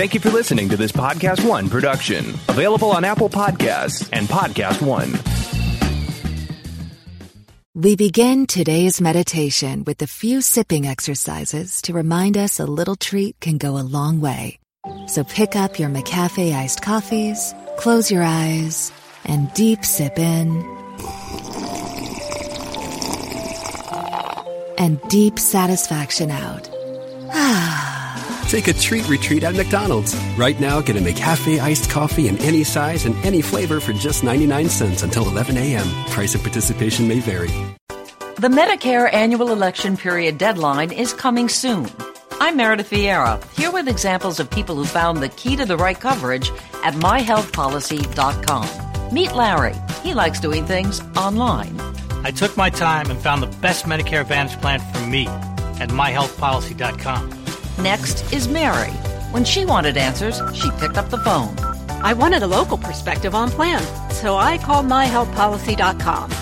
[0.00, 4.80] Thank you for listening to this Podcast One production, available on Apple Podcasts and Podcast
[4.80, 5.12] One.
[7.74, 13.38] We begin today's meditation with a few sipping exercises to remind us a little treat
[13.40, 14.58] can go a long way.
[15.06, 18.90] So pick up your McCafe iced coffees, close your eyes,
[19.26, 20.48] and deep sip in.
[24.78, 26.70] And deep satisfaction out.
[27.34, 27.99] Ah.
[28.50, 30.16] Take a treat retreat at McDonald's.
[30.36, 34.24] Right now, get a McCafe iced coffee in any size and any flavor for just
[34.24, 35.86] 99 cents until 11 a.m.
[36.06, 37.46] Price of participation may vary.
[38.38, 41.88] The Medicare annual election period deadline is coming soon.
[42.40, 46.00] I'm Meredith Vieira, here with examples of people who found the key to the right
[46.00, 46.50] coverage
[46.82, 49.14] at myhealthpolicy.com.
[49.14, 49.76] Meet Larry.
[50.02, 51.80] He likes doing things online.
[52.24, 57.39] I took my time and found the best Medicare Advantage plan for me at myhealthpolicy.com.
[57.78, 58.90] Next is Mary.
[59.32, 61.56] When she wanted answers, she picked up the phone.
[62.02, 63.86] I wanted a local perspective on plans,
[64.16, 66.32] so I called myhealthpolicy.com.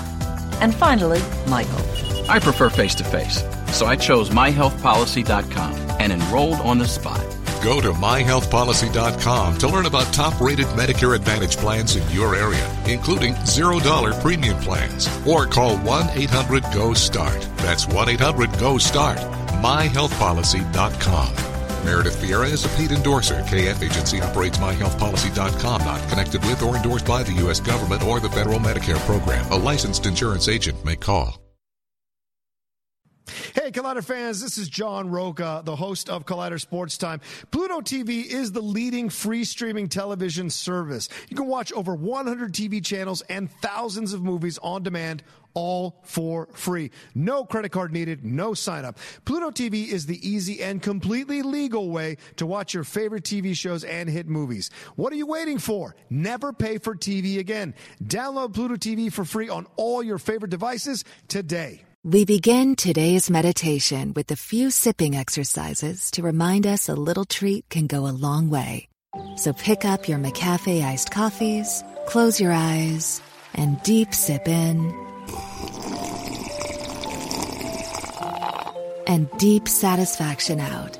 [0.60, 1.84] And finally, Michael.
[2.28, 7.24] I prefer face to face, so I chose myhealthpolicy.com and enrolled on the spot.
[7.62, 13.34] Go to myhealthpolicy.com to learn about top rated Medicare Advantage plans in your area, including
[13.34, 15.08] $0 premium plans.
[15.26, 17.48] Or call 1 800 GO START.
[17.58, 19.18] That's 1 800 GO START.
[19.60, 21.58] myhealthpolicy.com.
[21.84, 23.40] Meredith Vieira is a paid endorser.
[23.42, 27.60] KF Agency operates myhealthpolicy.com, not connected with or endorsed by the U.S.
[27.60, 29.50] government or the federal Medicare program.
[29.52, 31.40] A licensed insurance agent may call.
[33.54, 37.20] Hey, Collider fans, this is John Rocha, the host of Collider Sports Time.
[37.50, 41.08] Pluto TV is the leading free streaming television service.
[41.28, 45.22] You can watch over 100 TV channels and thousands of movies on demand
[45.58, 46.92] all for free.
[47.16, 48.98] No credit card needed, no sign up.
[49.24, 53.82] Pluto TV is the easy and completely legal way to watch your favorite TV shows
[53.82, 54.70] and hit movies.
[54.94, 55.96] What are you waiting for?
[56.10, 57.74] Never pay for TV again.
[58.04, 61.82] Download Pluto TV for free on all your favorite devices today.
[62.04, 67.68] We begin today's meditation with a few sipping exercises to remind us a little treat
[67.68, 68.88] can go a long way.
[69.36, 73.20] So pick up your McCafe iced coffees, close your eyes,
[73.54, 75.07] and deep sip in.
[79.06, 80.98] And deep satisfaction out.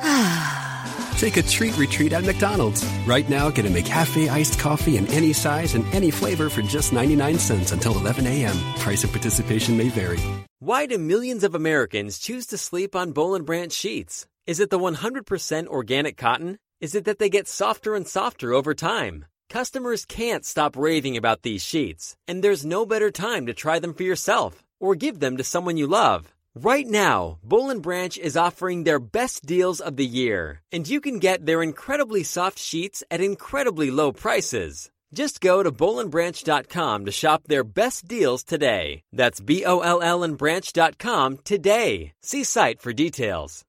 [1.18, 2.84] Take a treat retreat at McDonald's.
[3.04, 6.92] Right now, get a McCafe iced coffee in any size and any flavor for just
[6.92, 8.56] 99 cents until 11 a.m.
[8.78, 10.20] Price of participation may vary.
[10.60, 14.26] Why do millions of Americans choose to sleep on Boll and Branch sheets?
[14.46, 16.58] Is it the 100% organic cotton?
[16.80, 19.24] Is it that they get softer and softer over time?
[19.50, 23.94] Customers can't stop raving about these sheets, and there's no better time to try them
[23.94, 26.34] for yourself or give them to someone you love.
[26.54, 31.00] Right now, Boll and Branch is offering their best deals of the year, and you
[31.00, 34.90] can get their incredibly soft sheets at incredibly low prices.
[35.14, 39.00] Just go to bollandbranch.com to shop their best deals today.
[39.12, 42.12] That's B O L L and branch.com today.
[42.22, 43.64] See site for details.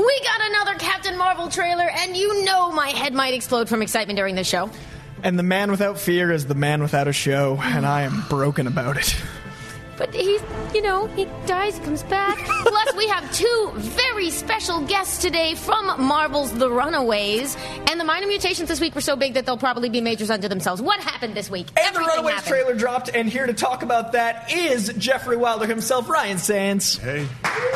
[0.00, 4.16] We got another Captain Marvel trailer, and you know my head might explode from excitement
[4.16, 4.70] during this show.
[5.22, 8.66] And the man without fear is the man without a show, and I am broken
[8.66, 9.14] about it.
[10.00, 10.40] But he's,
[10.74, 12.38] you know, he dies, comes back.
[12.46, 17.54] Plus, we have two very special guests today from Marvel's The Runaways.
[17.90, 20.48] And the minor mutations this week were so big that they'll probably be majors unto
[20.48, 20.80] themselves.
[20.80, 21.66] What happened this week?
[21.78, 26.08] And the Runaways trailer dropped, and here to talk about that is Geoffrey Wilder himself,
[26.08, 26.96] Ryan Sands.
[26.96, 27.28] Hey.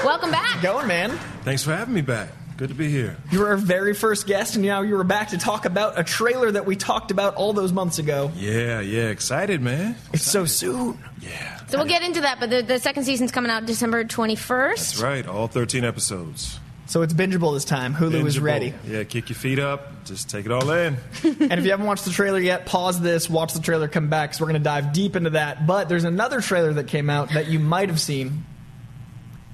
[0.02, 0.46] Welcome back.
[0.46, 1.10] How's it going, man?
[1.42, 2.30] Thanks for having me back.
[2.56, 3.16] Good to be here.
[3.32, 6.04] You were our very first guest, and now you were back to talk about a
[6.04, 8.31] trailer that we talked about all those months ago.
[8.37, 9.97] Yeah, yeah, excited, man.
[10.12, 10.98] It's so soon.
[11.20, 11.56] Yeah.
[11.66, 14.76] So we'll get into that, but the, the second season's coming out December 21st.
[14.76, 16.60] That's right, all 13 episodes.
[16.87, 17.93] So it's bingeable this time.
[17.94, 18.72] Hulu is ready.
[18.87, 20.97] Yeah, kick your feet up, just take it all in.
[21.25, 24.31] and if you haven't watched the trailer yet, pause this, watch the trailer, come back,
[24.31, 25.66] because we're going to dive deep into that.
[25.66, 28.44] But there's another trailer that came out that you might have seen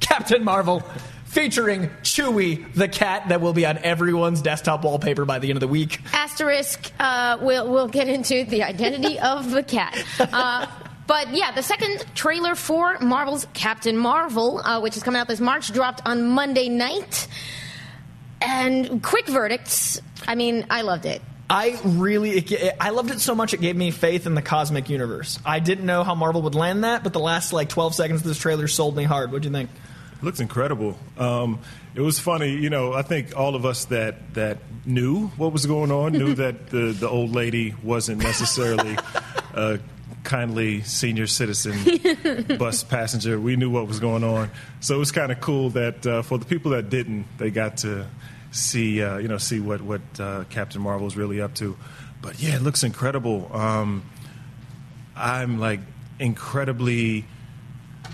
[0.01, 0.83] Captain Marvel.
[1.31, 5.61] Featuring Chewie the cat that will be on everyone's desktop wallpaper by the end of
[5.61, 6.01] the week.
[6.13, 9.97] Asterisk, uh, we'll, we'll get into the identity of the cat.
[10.19, 10.67] Uh,
[11.07, 15.39] but yeah, the second trailer for Marvel's Captain Marvel, uh, which is coming out this
[15.39, 17.29] March, dropped on Monday night.
[18.41, 20.01] And quick verdicts.
[20.27, 21.23] I mean, I loved it.
[21.49, 22.45] I really,
[22.81, 25.39] I loved it so much it gave me faith in the cosmic universe.
[25.47, 28.27] I didn't know how Marvel would land that, but the last like 12 seconds of
[28.27, 29.31] this trailer sold me hard.
[29.31, 29.71] What'd you think?
[30.23, 30.99] Looks incredible.
[31.17, 31.61] Um,
[31.95, 32.93] it was funny, you know.
[32.93, 36.93] I think all of us that that knew what was going on knew that the
[36.93, 38.97] the old lady wasn't necessarily
[39.55, 39.79] uh,
[40.23, 41.79] kindly senior citizen
[42.59, 43.41] bus passenger.
[43.41, 44.51] We knew what was going on,
[44.81, 47.79] so it was kind of cool that uh, for the people that didn't, they got
[47.79, 48.07] to
[48.51, 51.77] see uh, you know see what what uh, Captain Marvel is really up to.
[52.21, 53.51] But yeah, it looks incredible.
[53.55, 54.03] Um,
[55.17, 55.81] I'm like
[56.19, 57.25] incredibly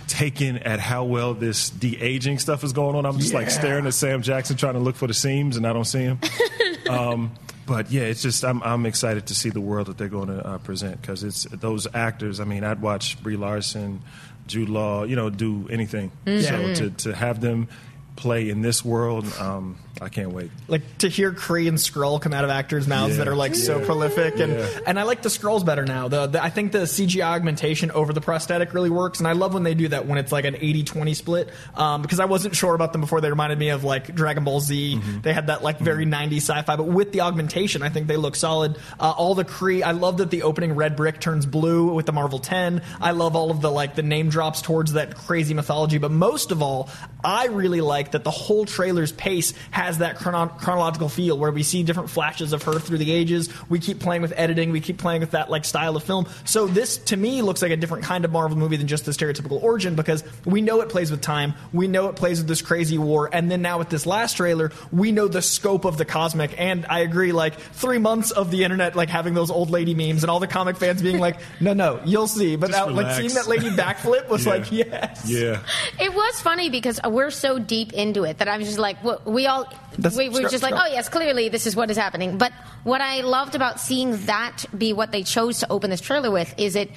[0.07, 3.07] taken at how well this de aging stuff is going on.
[3.07, 5.73] I'm just like staring at Sam Jackson trying to look for the seams, and I
[5.73, 6.21] don't see him.
[6.91, 7.33] um,
[7.67, 10.47] but yeah, it's just I'm I'm excited to see the world that they're going to
[10.47, 12.39] uh, present because it's those actors.
[12.41, 14.03] I mean, I'd watch Brie Larson,
[14.47, 16.13] Jude Law, you know, do anything.
[16.27, 16.43] Mhm.
[16.43, 17.69] So to to have them
[18.15, 20.51] play in this world, um, I can't wait.
[20.69, 23.25] like to hear Kree and Skrull come out of actors' mouths Yeah.
[23.25, 24.67] that are like so prolific, and Yeah.
[24.87, 26.09] and I like the Skrulls better now.
[26.09, 29.55] The, the I think the CGI augmentation over the prosthetic really works, and I love
[29.55, 31.49] when they do that when it's like an 80-20 split.
[31.75, 34.61] Um, because I wasn't sure about them before; they reminded me of like Dragon Ball
[34.61, 35.01] Z.
[35.23, 38.37] They had that like very 90s sci-fi, but with the augmentation, I think they look
[38.37, 38.77] solid.
[39.01, 42.13] Uh, all the Kree, I love that the opening red brick turns blue with the
[42.13, 42.83] Marvel 10.
[43.01, 46.53] I love all of the like the name drops towards that crazy mythology, but most
[46.53, 46.91] of all,
[47.25, 51.63] I really like that the whole trailer's pace has that chrono- chronological feel where we
[51.63, 53.49] see different flashes of her through the ages.
[53.69, 56.27] We keep playing with editing, we keep playing with that like style of film.
[56.45, 59.13] So this to me looks like a different kind of Marvel movie than just the
[59.13, 62.63] stereotypical origin because we know it plays with time, we know it plays with this
[62.63, 66.05] crazy war, and then now with this last trailer, we know the scope of the
[66.05, 66.59] cosmic.
[66.61, 70.23] And I agree, like three months of the internet like having those old lady memes
[70.25, 72.57] and all the comic fans being like, no, no, you'll see.
[72.57, 74.53] But Just now, like seeing that lady backflip was Yeah.
[74.53, 75.23] like, yes.
[75.29, 75.63] Yeah.
[76.01, 79.21] It was funny because we're so deep into it that I was just like, well,
[79.25, 80.87] we all, That's- we were scrub- just like, scrub.
[80.89, 82.39] oh yes, clearly this is what is happening.
[82.39, 82.53] But
[82.85, 86.55] what I loved about seeing that be what they chose to open this trailer with
[86.59, 86.91] is it.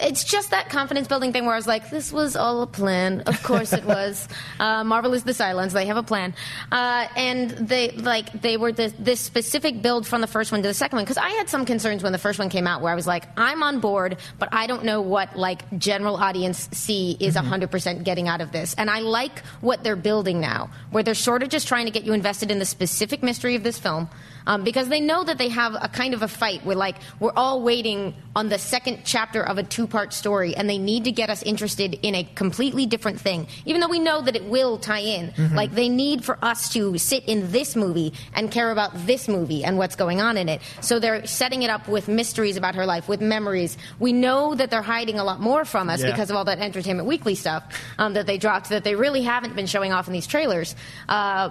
[0.00, 3.20] It's just that confidence building thing where I was like, this was all a plan.
[3.26, 4.26] Of course it was.
[4.60, 5.72] uh, Marvel is the silence.
[5.72, 6.34] They have a plan.
[6.72, 10.68] Uh, and they, like, they were this, this specific build from the first one to
[10.68, 11.04] the second one.
[11.04, 13.24] Because I had some concerns when the first one came out where I was like,
[13.38, 17.44] I'm on board, but I don't know what, like, general audience C is Mhm.
[17.68, 18.74] 100% getting out of this.
[18.74, 22.02] And I like what they're building now, where they're sort of just trying to get
[22.04, 24.08] you invested in the specific mystery of this film.
[24.46, 27.32] Um, because they know that they have a kind of a fight where, like, we're
[27.34, 31.12] all waiting on the second chapter of a two part story, and they need to
[31.12, 34.76] get us interested in a completely different thing, even though we know that it will
[34.76, 35.30] tie in.
[35.32, 35.54] Mhm.
[35.54, 39.64] Like, they need for us to sit in this movie and care about this movie
[39.64, 40.60] and what's going on in it.
[40.82, 43.78] So they're setting it up with mysteries about her life, with memories.
[43.98, 46.10] We know that they're hiding a lot more from us Yeah.
[46.10, 47.62] because of all that Entertainment Weekly stuff
[47.98, 50.74] um, that they dropped that they really haven't been showing off in these trailers.
[51.08, 51.50] Uh,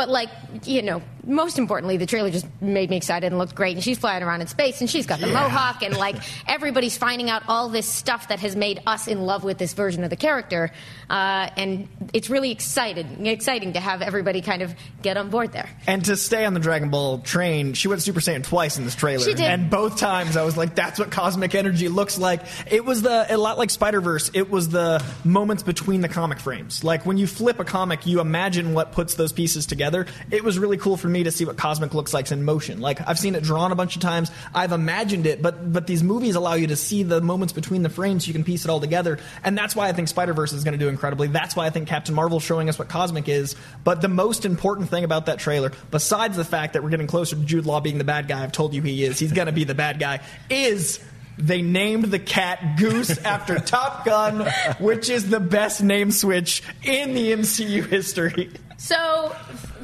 [0.00, 0.30] but like
[0.64, 3.76] you know, most importantly, the trailer just made me excited and looked great.
[3.76, 5.34] And she's flying around in space, and she's got the Yeah.
[5.34, 6.16] mohawk, and like
[6.48, 10.02] everybody's finding out all this stuff that has made us in love with this version
[10.04, 10.70] of the character.
[11.10, 15.68] Uh, and it's really excited, exciting to have everybody kind of get on board there.
[15.86, 18.94] And to stay on the Dragon Ball train, she went Super Saiyan twice in this
[18.94, 19.28] trailer.
[19.38, 22.40] And both times I was like, that's what cosmic energy looks like.
[22.70, 26.38] It was the, a lot like Spider Verse, it was the moments between the comic
[26.38, 26.82] frames.
[26.82, 29.89] Like when you flip a comic, you imagine what puts those pieces together.
[30.30, 32.80] It was really cool for me to see what cosmic looks like in motion.
[32.80, 36.02] Like I've seen it drawn a bunch of times, I've imagined it, but, but these
[36.02, 38.70] movies allow you to see the moments between the frames so you can piece it
[38.70, 39.18] all together.
[39.44, 41.28] And that's why I think Spider Verse is going to do incredibly.
[41.28, 43.56] That's why I think Captain Marvel showing us what cosmic is.
[43.84, 47.36] But the most important thing about that trailer, besides the fact that we're getting closer
[47.36, 49.52] to Jude Law being the bad guy, I've told you he is, he's going to
[49.52, 51.00] be the bad guy, is
[51.38, 54.46] they named the cat Goose after Top Gun,
[54.78, 58.50] which is the best name switch in the MCU history.
[58.76, 59.34] So,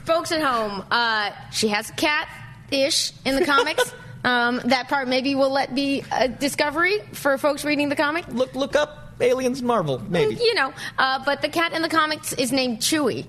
[0.07, 2.29] folks at home, uh, she has a cat
[2.71, 3.93] ish in the comics.
[4.25, 8.27] um, that part maybe we'll let be a discovery for folks reading the comic.
[8.29, 10.37] Look, look up Aliens Marvel, maybe.
[10.37, 13.27] You know, uh, but the cat in the comics is named Chewie.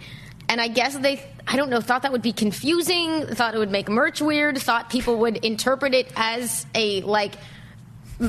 [0.50, 3.72] And I guess they, I don't know, thought that would be confusing, thought it would
[3.72, 7.34] make merch weird, thought people would interpret it as a, like,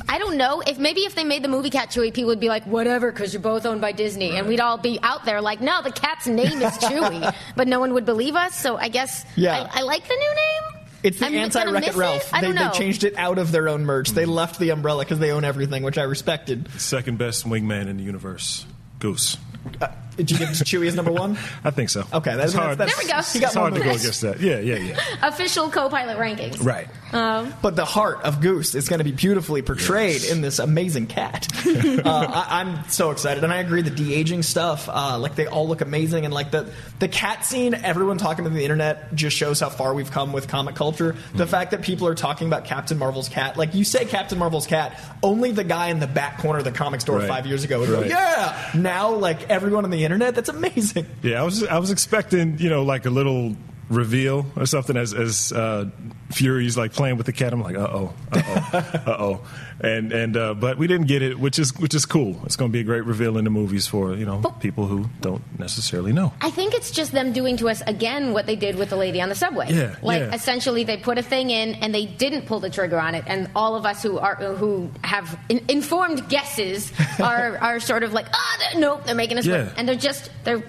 [0.09, 0.61] I don't know.
[0.61, 3.33] If maybe if they made the movie Cat Chewie, people would be like, whatever, because
[3.33, 6.27] you're both owned by Disney, and we'd all be out there like, no, the cat's
[6.27, 8.55] name is Chewie, but no one would believe us.
[8.59, 9.55] So I guess Yeah.
[9.73, 10.83] I, I like the new name.
[11.05, 12.23] It's the I'm anti Wreck It Ralph.
[12.29, 12.35] it?
[12.35, 14.11] I They, don't they changed it out of their own merch.
[14.11, 16.69] They left the umbrella because they own everything, which I respected.
[16.81, 18.67] Second best wingman in the universe,
[18.99, 19.39] Goose.
[19.81, 19.89] Uh,
[20.19, 21.39] did you give Chewie as number one?
[21.65, 22.01] I think so.
[22.13, 22.77] Okay, that's, it's hard.
[22.77, 23.23] that's, There we go.
[23.23, 24.41] He got it's hard to go against that.
[24.41, 24.97] Yeah, yeah, yeah.
[25.29, 26.63] Official co-pilot rankings.
[26.65, 26.89] Right.
[27.13, 31.07] Um, But the heart of Goose is going to be beautifully portrayed in this amazing
[31.07, 31.49] cat.
[31.67, 33.83] uh, I, I'm so excited, and I agree.
[33.83, 37.45] The de aging stuff, uh, like they all look amazing, and like the the cat
[37.47, 37.75] scene.
[37.75, 41.15] Everyone talking to the internet just shows how far we've come with comic culture.
[41.35, 44.67] The fact that people are talking about Captain Marvel's cat, like you say, Captain Marvel's
[44.67, 47.29] cat, only the guy in the back corner of the comic store Right.
[47.29, 51.07] five years ago would go, "Yeah." Now, like everyone in the internet, that's amazing.
[51.23, 53.55] Yeah, I was I was expecting you know like a little
[53.89, 55.89] reveal or something as as uh,
[56.31, 57.53] Fury's like playing with the cat.
[57.53, 59.41] I'm like, uh oh, uh oh, uh oh,
[59.81, 62.41] and and uh, but we didn't get it, which is which is cool.
[62.45, 65.07] It's going to be a great reveal in the movies for you know people who
[65.21, 66.33] don't necessarily know.
[66.41, 69.21] I think it's just them doing to us again what they did with the lady
[69.23, 69.73] on the subway.
[69.73, 70.35] Yeah, like yeah.
[70.35, 73.51] essentially they put a thing in and they didn't pull the trigger on it, and
[73.57, 78.27] all of us who are who have in, informed guesses are are sort of like,
[78.35, 79.65] ah, oh, nope, they're making us Yeah.
[79.65, 80.63] wait, and they're just they're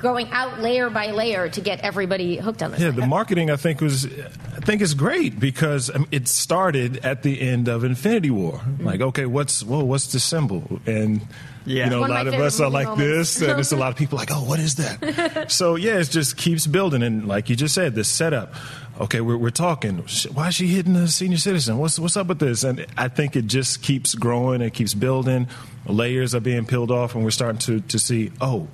[0.00, 2.80] going out layer by layer to get everybody hooked on this.
[2.80, 7.04] Yeah, the marketing I think was I think is great because I mean, it started
[7.04, 8.60] at the end of Infinity War.
[8.78, 10.80] Like, okay, what's whoa, what's the symbol?
[10.86, 11.20] And
[11.66, 11.84] Yeah.
[11.84, 13.34] you know, a One of lot my of us are like moments.
[13.38, 15.50] this, and it's a lot of people like, oh, what is that?
[15.52, 18.54] so yeah, it just keeps building, and like you just said, the setup.
[19.00, 19.96] Okay, we're, we're talking.
[20.34, 21.78] Why is she hitting a senior citizen?
[21.78, 22.64] What's what's up with this?
[22.64, 24.60] And I think it just keeps growing.
[24.60, 25.48] It keeps building.
[25.86, 28.30] Layers are being peeled off, and we're starting to to see.
[28.42, 28.68] Oh,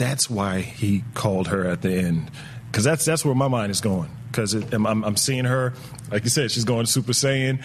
[0.00, 2.30] that's why he called her at the end.
[2.70, 4.10] Because that's that's where my mind is going.
[4.30, 5.74] Because I'm, I'm, I'm seeing her.
[6.10, 7.62] Like you said she's going super saiyan.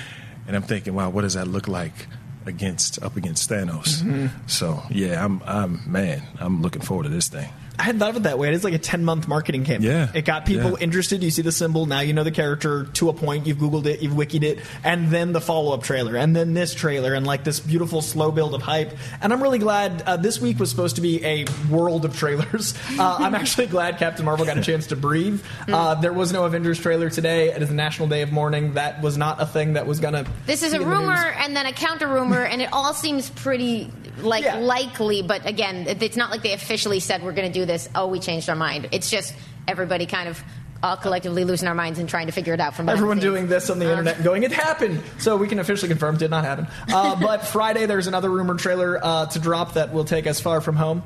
[0.48, 2.06] And i'm thinking wow what does that look like
[2.46, 4.04] against up against thanos?
[4.04, 4.30] Mhm.
[4.48, 8.16] so yeah i'm i'm man i'm looking forward to this thing I hadn't thought of
[8.18, 8.48] it that way.
[8.48, 9.90] It is like a 10 month marketing campaign.
[9.90, 10.10] Yeah.
[10.14, 10.78] It got people Yeah.
[10.84, 11.24] interested.
[11.24, 11.86] You see the symbol.
[11.86, 13.48] Now you know the character to a point.
[13.48, 14.60] You've Googled it, you've Wikied it.
[14.84, 16.16] And then the follow up trailer.
[16.16, 17.14] And then this trailer.
[17.14, 18.94] And like this beautiful slow build of hype.
[19.22, 22.74] And I'm really glad uh, this week was supposed to be a world of trailers.
[22.98, 25.42] Uh, I'm actually glad Captain Marvel got a chance to breathe.
[25.68, 27.50] Uh, there was no Avengers trailer today.
[27.52, 28.76] It is a National Day of Mourning.
[28.76, 30.26] That was not a thing that was going to.
[30.46, 34.46] This is a rumor and then a counter rumor, and it all seems pretty like
[34.62, 35.22] likely.
[35.22, 37.90] But again, it's not like they officially said we're going to do this.
[37.96, 38.90] Oh, we changed our mind.
[38.92, 39.34] It's just
[39.68, 40.42] everybody kind of
[40.84, 43.70] all collectively losing our minds and trying to figure it out from Everyone doing this
[43.70, 45.02] on the internet and going, it happened.
[45.20, 46.68] So we can officially confirm it did not happen.
[46.94, 50.62] Uh, but Friday, there's another rumored trailer uh, to drop that will take us far
[50.62, 51.02] from home.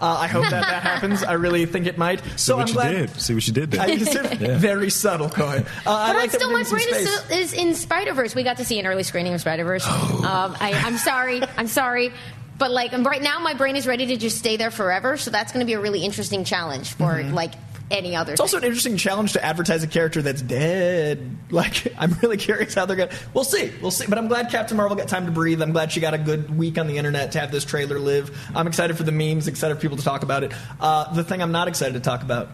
[0.00, 1.22] Uh, I hope that that happens.
[1.22, 2.22] I really think it might.
[2.22, 2.90] see So what I'm you glad.
[2.90, 4.40] did see what you did there I used it.
[4.40, 4.58] Yeah.
[4.58, 5.44] Very subtle, Coy.
[5.44, 8.34] Uh, I But like I'm that still, we're my brain is, is in Spider Verse.
[8.34, 9.84] We got to see an early screening of Spider Verse.
[9.86, 10.24] Oh.
[10.24, 11.40] Um, I'm sorry.
[11.56, 12.12] I'm sorry.
[12.60, 15.16] But like right now, my brain is ready to just stay there forever.
[15.16, 17.32] So that's going to be a really interesting challenge for Mhm.
[17.32, 17.54] like
[17.90, 18.30] any other.
[18.32, 21.36] It's also an interesting challenge to advertise a character that's dead.
[21.50, 23.16] Like, I'm really curious how they're going to.
[23.34, 23.72] We'll see.
[23.82, 24.06] We'll see.
[24.06, 25.60] But I'm glad Captain Marvel got time to breathe.
[25.60, 28.30] I'm glad she got a good week on the internet to have this trailer live.
[28.54, 30.52] I'm excited for the memes, excited for people to talk about it.
[30.78, 32.50] Uh, the thing I'm not excited to talk about.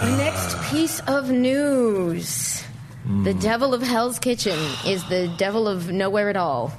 [0.00, 2.62] Next piece of news.
[3.24, 6.72] The devil of Hell's Kitchen is the devil of nowhere at all.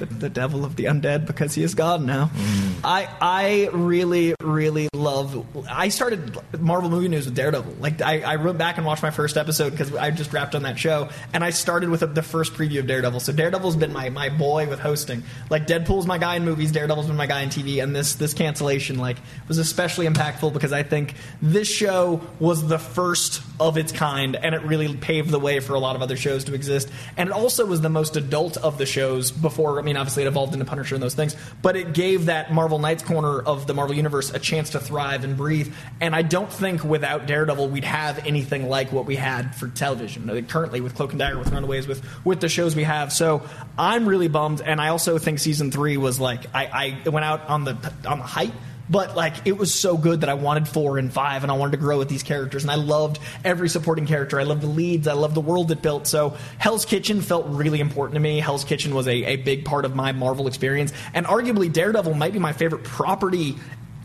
[0.00, 2.30] The, the devil of the undead because he is God now.
[2.34, 2.80] Mm.
[2.84, 5.46] I I really really love.
[5.70, 7.76] I started Marvel movie news with Daredevil.
[7.80, 10.62] Like I, I went back and watched my first episode because I just wrapped on
[10.62, 13.20] that show, and I started with the the first preview of Daredevil.
[13.20, 15.22] So Daredevil's been my, my boy with hosting.
[15.48, 18.34] Like Deadpool's my guy in movies, Daredevil's been my guy in TV, and this this
[18.34, 23.92] cancellation like was especially impactful because I think this show was the first of its
[23.92, 26.88] kind, and it really paved the way for a lot of other shows to exist.
[27.16, 29.78] And it also was the most adult of the shows before.
[29.78, 32.78] I mean, obviously it evolved into Punisher and those things, but it gave that Marvel
[32.78, 35.72] Knights corner of the Marvel Universe a chance to thrive and breathe.
[36.00, 40.28] And I don't think without Daredevil we'd have anything like what we had for television
[40.28, 43.12] uh, currently with Cloak and Dagger, with Runaways, with with the shows we have.
[43.12, 43.42] So
[43.78, 47.48] I'm really bummed, and I also think season three was like I, I went out
[47.48, 48.52] on the on the hype.
[48.90, 51.72] But like it was so good that I wanted four and five, and I wanted
[51.72, 54.40] to grow with these characters, and I loved every supporting character.
[54.40, 56.08] I loved the leads, I loved the world it built.
[56.08, 58.40] So Hell's Kitchen felt really important to me.
[58.40, 62.32] Hell's Kitchen was a, a big part of my Marvel experience, and arguably Daredevil might
[62.32, 63.56] be my favorite property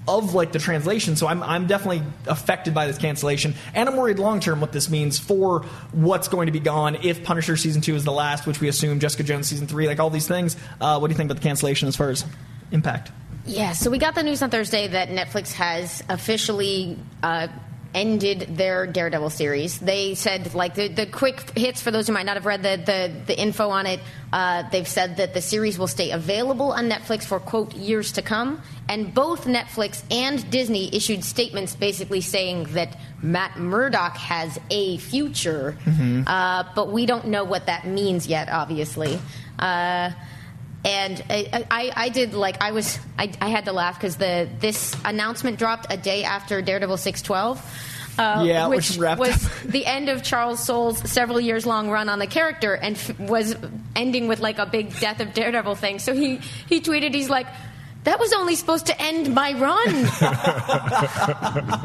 [0.08, 1.15] of like the translation.
[1.15, 4.89] So I'm I'm definitely affected by this cancellation, and I'm worried long term what this
[4.89, 5.62] means for
[5.94, 9.00] what's going to be gone if Punisher season two is the last, which we assume
[9.00, 10.56] Jessica Jones season three, like all these things.
[10.80, 12.24] Uh, what do you think about the cancellation as far as
[12.72, 13.12] impact?
[13.45, 17.47] Yeah, so we got the news on Thursday that Netflix has officially uh,
[17.93, 19.79] ended their Daredevil series.
[19.79, 22.81] They said, like, the, the quick hits for those who might not have read the,
[22.83, 23.99] the, the info on it,
[24.33, 28.23] uh, they've said that the series will stay available on Netflix for, quote, years to
[28.23, 28.61] come.
[28.89, 35.77] And both Netflix and Disney issued statements basically saying that Matt Murdock has a future,
[35.85, 36.23] Mhm.
[36.27, 39.19] uh, but we don't know what that means yet, obviously.
[39.59, 40.11] Uh,
[40.86, 44.48] and I, I, I did like I was I, I had to laugh because the
[44.60, 47.60] this announcement dropped a day after Daredevil six twelve.
[48.18, 52.27] Uh, Yeah, which was the end of Charles Soule's several years long run on the
[52.27, 53.58] character, and f- was
[53.94, 56.00] ending with like a big death of Daredevil thing.
[56.00, 56.38] So he
[56.70, 57.48] he tweeted, he's like,
[58.05, 60.07] "That was only supposed to end my run."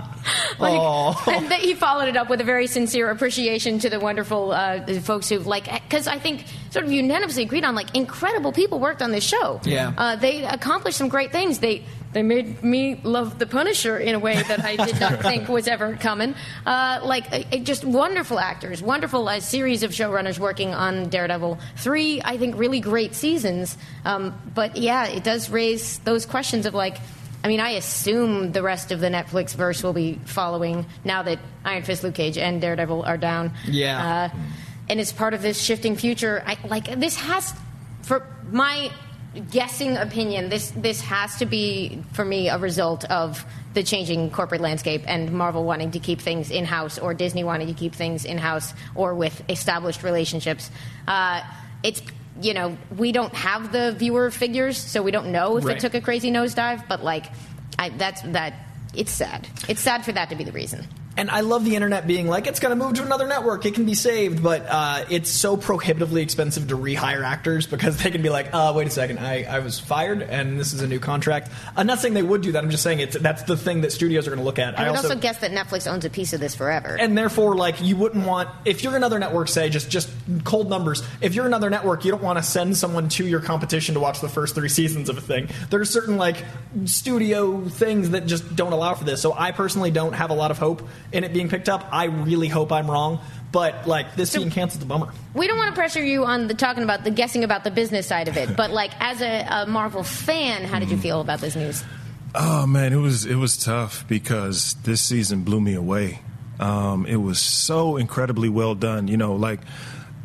[0.59, 4.53] Like, and then he followed it up with a very sincere appreciation to the wonderful
[4.53, 8.79] uh, folks who like because I think sort of unanimously agreed on like incredible people
[8.79, 9.61] worked on this show.
[9.65, 9.93] Yeah.
[9.97, 11.61] uh, they accomplished some great things.
[11.61, 15.49] They they made me love the Punisher in a way that I did not think
[15.49, 16.35] was ever coming.
[16.67, 21.59] Uh, like, uh, just wonderful actors, wonderful uh, series of showrunners working on Daredevil.
[21.77, 23.77] Three, I think, really great seasons.
[24.05, 26.99] Um, but yeah, it does raise those questions of like,
[27.45, 31.39] I mean, I assume the rest of the Netflix verse will be following now that
[31.65, 33.53] Iron Fist, Luke Cage, and Daredevil are down.
[33.67, 34.31] Yeah.
[34.33, 34.37] Uh,
[34.89, 36.43] and it's part of this shifting future.
[36.45, 37.55] I, like this has,
[38.03, 38.91] for my
[39.51, 43.45] guessing opinion, this this has to be for me a result of
[43.75, 47.69] the changing corporate landscape and Marvel wanting to keep things in house or Disney wanting
[47.69, 50.71] to keep things in house or with established relationships.
[51.07, 51.43] Uh,
[51.83, 52.03] it's
[52.43, 55.77] you know we don't have the viewer figures, so we don't know if Right.
[55.77, 56.89] it took a crazy nosedive.
[56.89, 57.27] But like,
[57.79, 58.55] I, that's that.
[58.95, 59.47] It's sad.
[59.69, 60.87] It's sad for that to be the reason.
[61.21, 63.67] And I love the internet being like, it's going to move to another network.
[63.67, 68.11] It can be saved, but uh, it's so prohibitively expensive to rehire actors because they
[68.11, 70.87] can be like, uh, wait a second, I, I was fired and this is a
[70.87, 71.51] new contract.
[71.77, 72.65] I'm not saying they would do that.
[72.65, 74.79] I'm just saying it's, that's the thing that studios are going to look at.
[74.79, 76.97] I would also, also guess that Netflix owns a piece of this forever.
[76.99, 80.09] and therefore, like, you wouldn't want if you're another network, say just just
[80.45, 81.03] cold numbers.
[81.21, 84.23] If you're another network, you don't want to send someone to your competition to watch
[84.23, 85.51] the first three seasons of a thing.
[85.69, 86.47] There are certain like
[86.87, 89.21] studio things that just don't allow for this.
[89.21, 91.89] So I personally don't have a lot of hope in it being picked up.
[91.93, 93.21] I really hope I'm wrong,
[93.53, 95.13] but like this being canceled, a bummer.
[95.35, 98.07] we don't want to pressure you on the talking about the guessing about the business
[98.07, 101.41] side of it, but like as a, a Marvel fan, how did you feel about
[101.41, 101.85] this news?
[102.35, 106.21] Oh man, it was it was tough because this season blew me away.
[106.61, 109.09] Um, it was so incredibly well done.
[109.09, 109.61] You know, like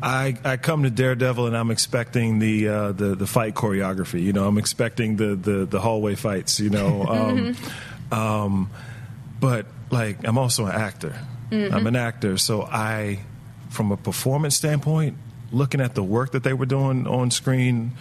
[0.02, 4.22] I I come to Daredevil and I'm expecting the uh, the the fight choreography.
[4.22, 6.60] You know, I'm expecting the the, the hallway fights.
[6.60, 7.04] You know,
[8.12, 8.70] um, um,
[9.40, 11.14] but like I'm also an actor.
[11.50, 11.72] Mhm.
[11.72, 13.20] I'm an actor, so I,
[13.68, 15.16] from a performance standpoint,
[15.52, 17.92] looking at the work that they were doing on screen,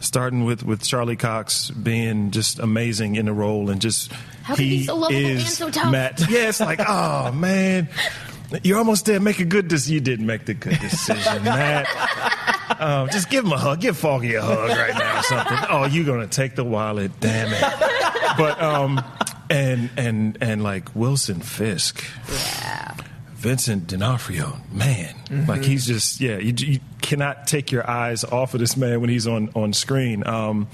[0.00, 4.12] starting with with Charlie Cox being just amazing in the role and just
[4.42, 5.70] How he so is so?
[5.90, 6.20] Matt.
[6.28, 7.88] Yeah, it's like, oh man,
[8.62, 9.20] you're almost there.
[9.20, 9.94] Make a good decision.
[9.94, 11.86] You didn't make the good decision, Matt.
[12.78, 13.80] Um, just give him a hug.
[13.80, 15.58] Give Foggy a hug right now or something.
[15.70, 18.01] Oh, you're gonna take the wallet, damn it.
[18.38, 19.02] But um,
[19.50, 22.94] and and and like Wilson Fisk, Yeah.
[23.34, 25.48] Vincent D'Onofrio, man, Mhm.
[25.48, 26.38] like he's just yeah.
[26.38, 30.24] You, you cannot take your eyes off of this man when he's on on screen.
[30.26, 30.68] Um,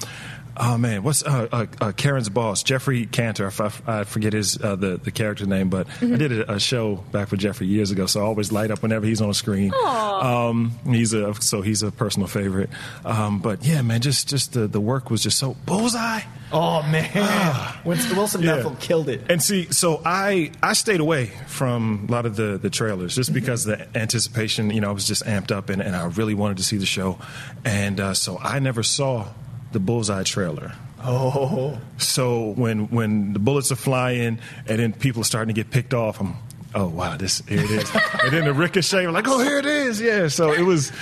[0.61, 3.45] Oh man, what's uh, uh, uh, Karen's boss, Geoffrey Cantor?
[3.47, 6.19] I, f- I forget his uh, the the character name, but I Mhm.
[6.19, 9.07] did a, a show back with Geoffrey years ago, so I always light up whenever
[9.07, 9.73] he's on screen.
[9.73, 10.49] Aw.
[10.49, 12.71] Um, he's a so he's a personal favorite.
[13.05, 16.23] Um, but yeah, man, just just the, the work was just so bullseye.
[16.51, 19.21] Oh man, Winston Wilson Bethel killed it.
[19.31, 23.33] And see, so I I stayed away from a lot of the the trailers just
[23.33, 26.57] because the anticipation, you know, I was just amped up and, and I really wanted
[26.57, 27.19] to see the show,
[27.65, 29.29] and uh, so I never saw
[29.73, 30.73] the bullseye trailer.
[31.03, 31.79] Oh.
[31.99, 35.95] So when when the bullets are flying and then people are starting to get picked
[35.95, 36.37] off, I'm
[36.75, 37.91] oh wow, this here it is.
[38.23, 40.29] and then the ricochet, I'm like, oh here it is, yeah.
[40.29, 40.93] So it was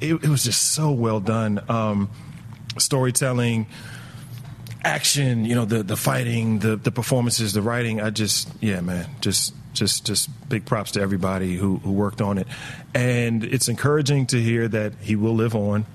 [0.00, 1.62] it, it was just so well done.
[1.68, 2.10] Um,
[2.78, 3.66] storytelling,
[4.84, 8.00] action, you know, the the fighting, the the performances, the writing.
[8.00, 12.38] I just yeah, man, just just just big props to everybody who, who worked on
[12.38, 12.46] it.
[12.94, 15.86] And it's encouraging to hear that he will live on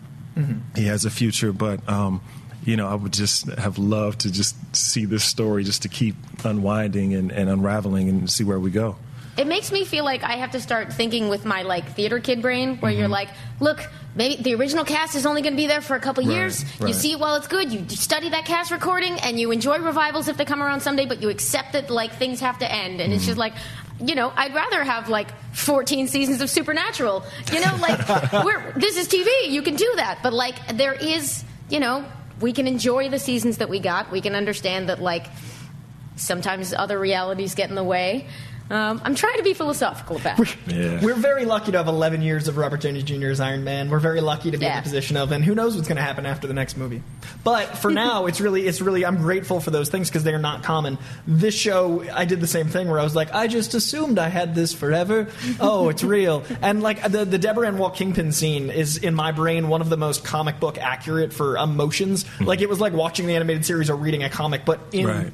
[0.75, 2.21] he has a future, but um,
[2.63, 6.15] you know, I would just have loved to just see this story just to keep
[6.43, 8.97] unwinding and, and unraveling and see where we go.
[9.37, 12.41] It makes me feel like I have to start thinking with my like theater kid
[12.41, 13.81] brain, where you're like, look,
[14.15, 16.63] maybe the original cast is only going to be there for a couple Right, years.
[16.79, 17.69] You see it while it's good.
[17.71, 21.05] You study that cast recording, and you enjoy revivals if they come around someday.
[21.05, 23.53] But you accept that like things have to end, and it's just like.
[23.99, 27.23] You know, I'd rather have like 14 seasons of Supernatural.
[27.51, 28.07] You know, like
[28.45, 29.27] we're this is TV.
[29.49, 32.05] You can do that, but like there is, you know,
[32.41, 34.11] we can enjoy the seasons that we got.
[34.11, 35.27] We can understand that like
[36.17, 38.27] sometimes other realities get in the way.
[38.69, 40.55] Um, I'm trying to be philosophical about it.
[40.65, 40.99] Yeah.
[41.03, 43.27] We're very lucky to have 11 years of Robert Downey Jr.
[43.27, 43.91] as Iron Man.
[43.91, 46.01] We're very lucky to be in the position of, and who knows what's going to
[46.03, 47.03] happen after the next movie.
[47.43, 50.63] But for now, it's really, it's really, I'm grateful for those things because they're not
[50.63, 50.97] common.
[51.27, 54.29] This show, I did the same thing where I was like, I just assumed I
[54.29, 55.27] had this forever.
[55.59, 56.43] Oh, it's real.
[56.63, 59.89] And like the the Deborah and Walt Kingpin scene is in my brain one of
[59.89, 62.25] the most comic book accurate for emotions.
[62.41, 65.31] Like it was like watching the animated series or reading a comic, but in Right.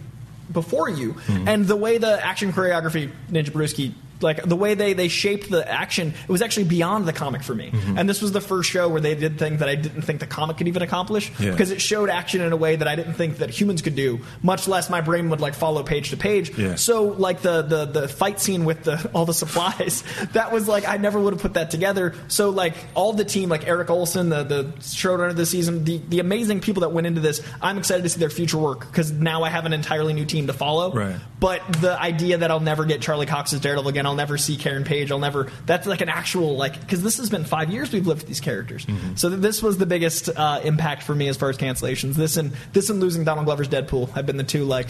[0.52, 1.14] Before you.
[1.14, 1.48] Hmm.
[1.48, 5.70] And the way the action choreography, Ninja Brewski like the way they they shaped the
[5.70, 6.14] action.
[6.24, 7.72] It was actually beyond the comic for me.
[7.72, 8.00] Mhm.
[8.00, 10.28] And this was the first show where they did things that I didn't think the
[10.28, 11.52] comic could even accomplish Yeah.
[11.52, 14.20] because it showed action in a way that I didn't think that humans could do.
[14.44, 16.58] Much less my brain would like follow page to page.
[16.58, 16.76] Yeah.
[16.76, 20.04] So like the the the fight scene with the all the supplies,
[20.34, 22.14] that was like I never would have put that together.
[22.28, 26.02] So like all the team, like Erik Oleson, the the showrunner of the season, the
[26.10, 29.12] the amazing people that went into this, I'm excited to see their future work because
[29.12, 30.92] now I have an entirely new team to follow.
[30.94, 31.16] Right.
[31.40, 34.84] But the idea that I'll never get Charlie Cox's Daredevil again, I'll never see Karen
[34.84, 35.50] Page, I'll never.
[35.66, 38.42] That's like an actual like because this has been five years we've lived with these
[38.42, 38.86] characters.
[39.16, 42.16] So th- this was the biggest uh, impact for me as far as cancellations.
[42.16, 44.90] This and this and losing Donald Glover's Deadpool have been the two like.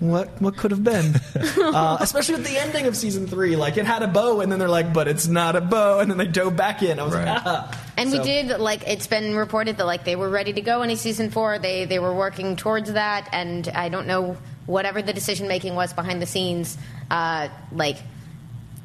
[0.00, 1.14] What what could have been,
[1.60, 3.54] uh, especially with the ending of season three.
[3.54, 6.10] Like it had a bow, and then they're like, "But it's not a bow," and
[6.10, 6.98] then they dove back in.
[6.98, 7.84] I was like, ah.
[7.98, 10.80] And So- we did like it's been reported that like they were ready to go
[10.80, 11.58] into season four.
[11.58, 15.92] They they were working towards that, and I don't know whatever the decision making was
[15.92, 16.78] behind the scenes.
[17.10, 17.98] Uh, like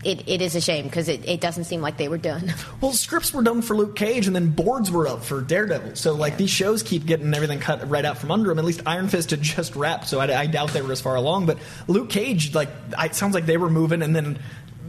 [0.06, 2.54] it, it is a shame because it, it doesn't seem like they were done.
[2.82, 5.96] Well, scripts were done for Luke Cage, and then boards were up for Daredevil.
[5.96, 8.60] So, like, these shows keep getting everything cut right out from under them.
[8.60, 11.16] At least Iron Fist had just wrapped, so I, I doubt they were as far
[11.16, 11.48] along.
[11.48, 14.38] But Luke Cage, like, I- it sounds like they were moving, and then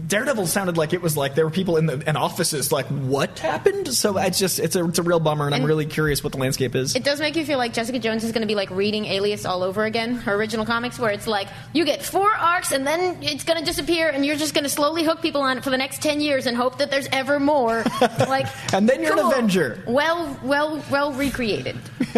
[0.07, 3.39] Daredevil sounded like it was like there were people in the in offices like, what
[3.39, 3.93] happened?
[3.95, 6.39] So it's just it's a it's a real bummer, and, I'm really curious what the
[6.39, 6.95] landscape is.
[6.95, 9.45] It does make you feel like Jessica Jones is going to be like reading Alias
[9.45, 13.23] all over again, her original comics, where it's like you get four arcs and then
[13.23, 15.71] it's going to disappear, and you're just going to slowly hook people on it for
[15.71, 17.83] the next ten years and hope that there's ever more.
[18.29, 19.27] like, and then you're cool.
[19.27, 19.83] an Avenger.
[19.87, 21.77] Well, well, well recreated.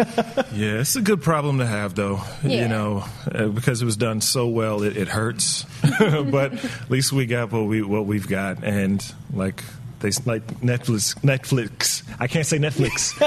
[0.53, 2.21] Yeah, it's a good problem to have, though.
[2.43, 2.63] Yeah.
[2.63, 5.65] You know, uh, because it was done so well, it, it hurts.
[5.99, 9.63] but at least we got what we what we've got, and like
[9.99, 11.13] they like Netflix.
[11.21, 12.03] Netflix.
[12.19, 13.13] I can't say Netflix.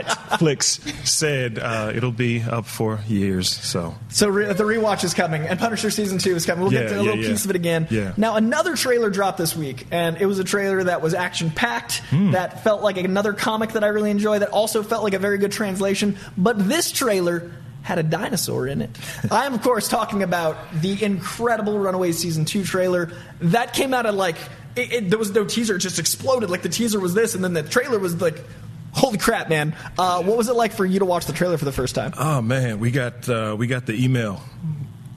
[0.00, 3.48] Netflix said uh, it'll be up for years.
[3.48, 6.64] So So re- the rewatch is coming, and Punisher season two is coming.
[6.64, 7.28] We'll Yeah, get to a yeah, little yeah.
[7.30, 7.86] piece of it again.
[7.90, 8.12] Yeah.
[8.16, 11.98] Now another trailer dropped this week, and it was a trailer that was action packed.
[12.10, 12.32] Hmm.
[12.32, 14.38] That felt like another comic that I really enjoy.
[14.40, 16.16] That also felt like a very good translation.
[16.36, 17.52] But this trailer
[17.86, 18.90] had a dinosaur in it.
[19.30, 24.06] I am of course talking about the incredible Runaway season two trailer that came out
[24.06, 24.36] of like
[24.74, 26.50] it, it, there was no teaser; it just exploded.
[26.50, 28.42] Like the teaser was this, and then the trailer was like.
[28.92, 29.76] Holy crap, man!
[29.98, 32.14] Uh, what was it like for you to watch the trailer for the first time?
[32.16, 34.40] Oh man, we got uh, we got the email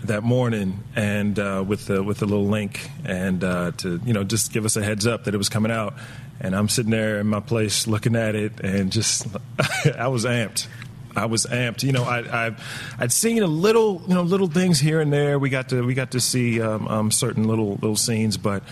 [0.03, 4.25] that morning and uh, with the with the little link and uh, to you know
[4.25, 5.93] just give us a heads up that it was coming out.
[6.41, 9.27] And I'm sitting there in my place looking at it and just
[9.97, 10.67] I was amped.
[11.15, 11.83] I was amped.
[11.83, 15.39] You know, I, I've I'd seen a little you know little things here and there.
[15.39, 18.63] We got to we got to see um, um, certain little little scenes, but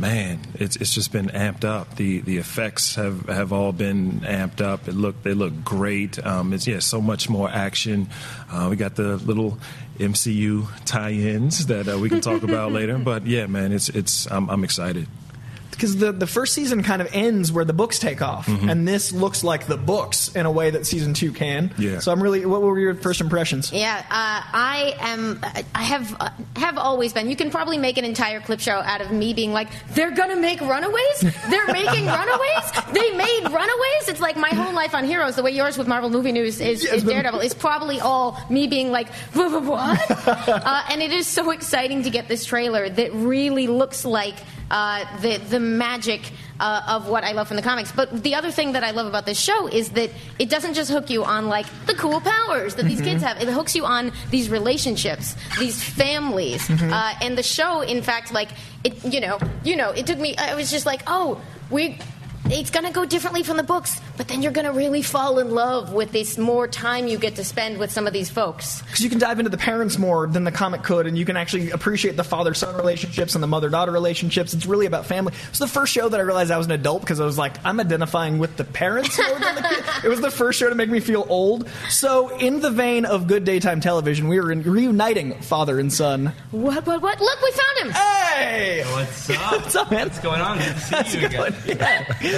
[0.00, 1.96] man, it's it's just been amped up.
[1.96, 4.88] The the effects have, have all been amped up.
[4.88, 6.24] It look they look great.
[6.24, 8.08] Um, it's yeah, so much more action.
[8.50, 9.58] Uh, we got the little
[9.98, 12.98] MCU tie-ins that uh, we can talk about later.
[12.98, 15.06] But yeah, man, it's it's I'm, I'm excited.
[15.80, 18.70] Because the the first season kind of ends where the books take off, Mhm.
[18.70, 21.72] and this looks like the books in a way that season two can.
[21.78, 22.00] Yeah.
[22.00, 22.44] So I'm really.
[22.44, 23.72] What were your first impressions?
[23.72, 25.40] Yeah, uh, I am.
[25.74, 27.30] I have uh, have always been.
[27.30, 30.36] You can probably make an entire clip show out of me being like, "They're gonna
[30.36, 31.20] make Runaways.
[31.48, 32.64] They're making Runaways.
[32.92, 35.36] They made Runaways." It's like my whole life on Heroes.
[35.36, 38.92] The way yours with Marvel Movie News is, is Daredevil is probably all me being
[38.92, 40.10] like, "Wha- wha- "What?"
[40.48, 44.34] uh, and it is so exciting to get this trailer that really looks like
[44.70, 47.90] uh, the the magic uh, of what I love from the comics.
[47.92, 50.90] But the other thing that I love about this show is that it doesn't just
[50.90, 53.04] hook you on like the cool powers that these Mhm.
[53.04, 53.40] kids have.
[53.40, 56.92] It hooks you on these relationships, these families, Mhm.
[56.92, 57.80] uh, and the show.
[57.80, 58.50] In fact, like
[58.84, 60.36] it, you know, you know, it took me.
[60.36, 61.98] I was just like, oh, we.
[62.52, 65.92] It's gonna go differently from the books, but then you're gonna really fall in love
[65.92, 68.82] with this more time you get to spend with some of these folks.
[68.82, 71.36] Because you can dive into the parents more than the comic could, and you can
[71.36, 74.52] actually appreciate the father son relationships and the mother daughter relationships.
[74.52, 75.32] It's really about family.
[75.50, 77.54] It's the first show that I realized I was an adult because I was like,
[77.64, 79.84] I'm identifying with the parents more than the kid.
[80.04, 81.68] It was the first show to make me feel old.
[81.88, 86.32] So, in the vein of good daytime television, we were in reuniting father and son.
[86.50, 86.84] What?
[86.84, 87.00] What?
[87.00, 87.20] What?
[87.20, 87.90] Look, we found him.
[87.92, 88.82] Hey!
[88.90, 89.52] What's up?
[89.62, 90.08] What's up, man?
[90.08, 90.58] What's going on?
[90.58, 91.54] Good to see you again.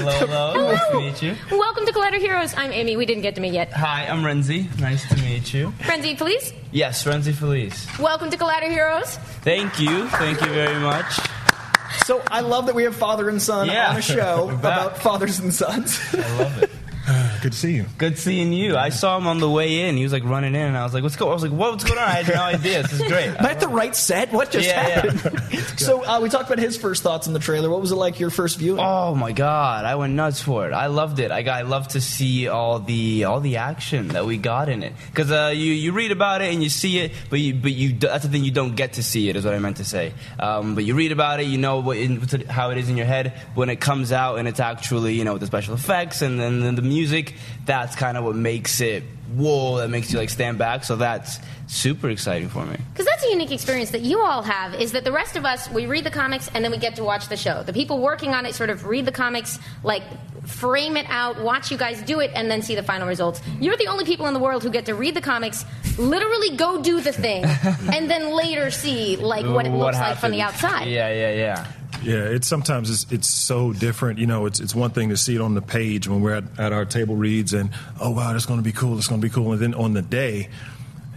[0.02, 0.72] Hello, hello.
[0.72, 1.36] Nice to meet you.
[1.56, 2.52] Welcome to Collider Heroes.
[2.56, 2.96] I'm Amy.
[2.96, 3.72] We didn't get to meet yet.
[3.72, 4.66] Hi, I'm Rhenzy.
[4.80, 5.72] Nice to meet you.
[5.78, 6.52] Rhenzy please.
[6.72, 7.86] Yes, Rhenzy Feliz.
[8.00, 9.16] Welcome to Collider Heroes.
[9.44, 10.08] Thank you.
[10.08, 11.20] Thank you very much.
[12.04, 13.90] So, I love that we have father and son Yeah.
[13.90, 16.00] on a show about fathers and sons.
[16.12, 16.70] I love it.
[17.42, 17.86] Good to see you.
[17.98, 18.76] Good seeing you.
[18.76, 19.96] I saw him on the way in.
[19.96, 21.82] He was like running in, and I was like, "What's going?" I was like, "What's
[21.82, 22.82] going on?" I had no idea.
[22.82, 23.26] This is great.
[23.30, 24.32] Am I at the right set?
[24.32, 25.10] What just Yeah, yeah.
[25.12, 25.60] happened?
[25.80, 27.68] so uh, we talked about his first thoughts on the trailer.
[27.68, 28.78] What was it like your first viewing?
[28.80, 30.72] Oh my god, I went nuts for it.
[30.72, 31.32] I loved it.
[31.32, 34.84] I got, I love to see all the all the action that we got in
[34.84, 34.92] it.
[35.10, 37.92] Because uh, you you read about it and you see it, but you but you
[37.98, 40.12] that's the thing you don't get to see it is what I meant to say.
[40.38, 43.06] Um, but you read about it, you know what in, how it is in your
[43.06, 43.32] head.
[43.56, 46.60] When it comes out and it's actually you know with the special effects and then,
[46.60, 47.31] then the music,
[47.64, 49.78] that's kind of what makes it whoa.
[49.78, 50.84] That makes you like stand back.
[50.84, 52.76] So that's super exciting for me.
[52.92, 55.70] Because that's a unique experience that you all have is that the rest of us,
[55.70, 57.62] we read the comics and then we get to watch the show.
[57.62, 60.02] The people working on it sort of read the comics, like
[60.46, 63.40] frame it out, watch you guys do it, and then see the final results.
[63.60, 65.64] You're the only people in the world who get to read the comics,
[65.98, 67.44] literally go do the thing,
[67.92, 70.88] and then later see like what it looks like from the outside.
[70.88, 71.66] Yeah, yeah, yeah.
[72.02, 74.18] Yeah, it's sometimes it's, it's so different.
[74.18, 76.44] You know, it's it's one thing to see it on the page when we're at,
[76.58, 78.98] at our table reads and oh wow, that's going to be cool.
[78.98, 79.52] It's going to be cool.
[79.52, 80.48] And then on the day,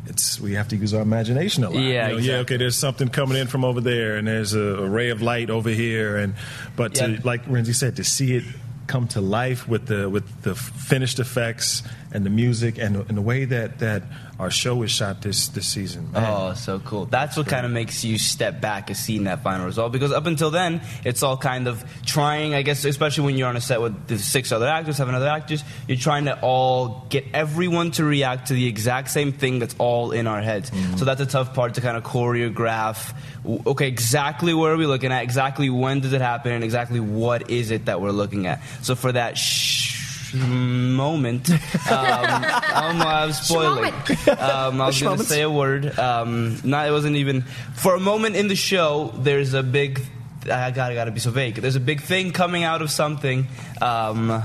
[0.07, 1.79] it's we have to use our imagination a lot.
[1.79, 2.25] Yeah, You know, exactly.
[2.27, 2.37] yeah.
[2.39, 5.49] Okay, there's something coming in from over there, and there's a, a ray of light
[5.49, 6.35] over here, and
[6.75, 8.43] but to, like Rhenzy said, to see it
[8.87, 11.81] come to life with the with the finished effects
[12.15, 14.03] and the music and, and the way that that
[14.39, 16.11] our show is shot this this season.
[16.11, 16.23] Man.
[16.25, 17.05] Oh, so cool.
[17.05, 19.91] That's what kind of makes you step back and seeing that final result.
[19.91, 23.57] Because up until then, it's all kind of trying, I guess, especially when you're on
[23.57, 27.25] a set with the six other actors, seven other actors, you're trying to all get
[27.33, 30.71] everyone to react to the exact same thing that's all in our heads.
[30.71, 30.97] Mm-hmm.
[30.97, 33.13] So that's a tough part to kind of choreograph.
[33.45, 35.23] Okay, exactly where are we looking at?
[35.23, 36.53] Exactly when does it happen?
[36.53, 38.61] And exactly what is it that we're looking at?
[38.81, 39.84] So for that sh-
[40.33, 41.59] moment, um,
[41.89, 43.93] I'm, I'm spoiling.
[44.27, 45.97] Um, I was going to say a word.
[45.97, 47.41] Um, not, it wasn't even
[47.73, 49.13] for a moment in the show.
[49.17, 50.01] There's a big.
[50.45, 51.55] I gotta gotta be so vague.
[51.55, 53.47] There's a big thing coming out of something.
[53.81, 54.43] Um,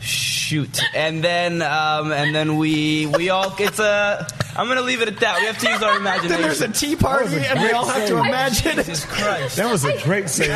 [0.00, 3.54] shoot, and then um, and then we we all.
[3.58, 4.26] It's a.
[4.54, 5.40] I'm gonna leave it at that.
[5.40, 6.30] We have to use our imagination.
[6.30, 8.76] Then there's a tea party, and we all have to imagine.
[8.76, 9.56] Jesus Christ.
[9.56, 10.50] That was a great save.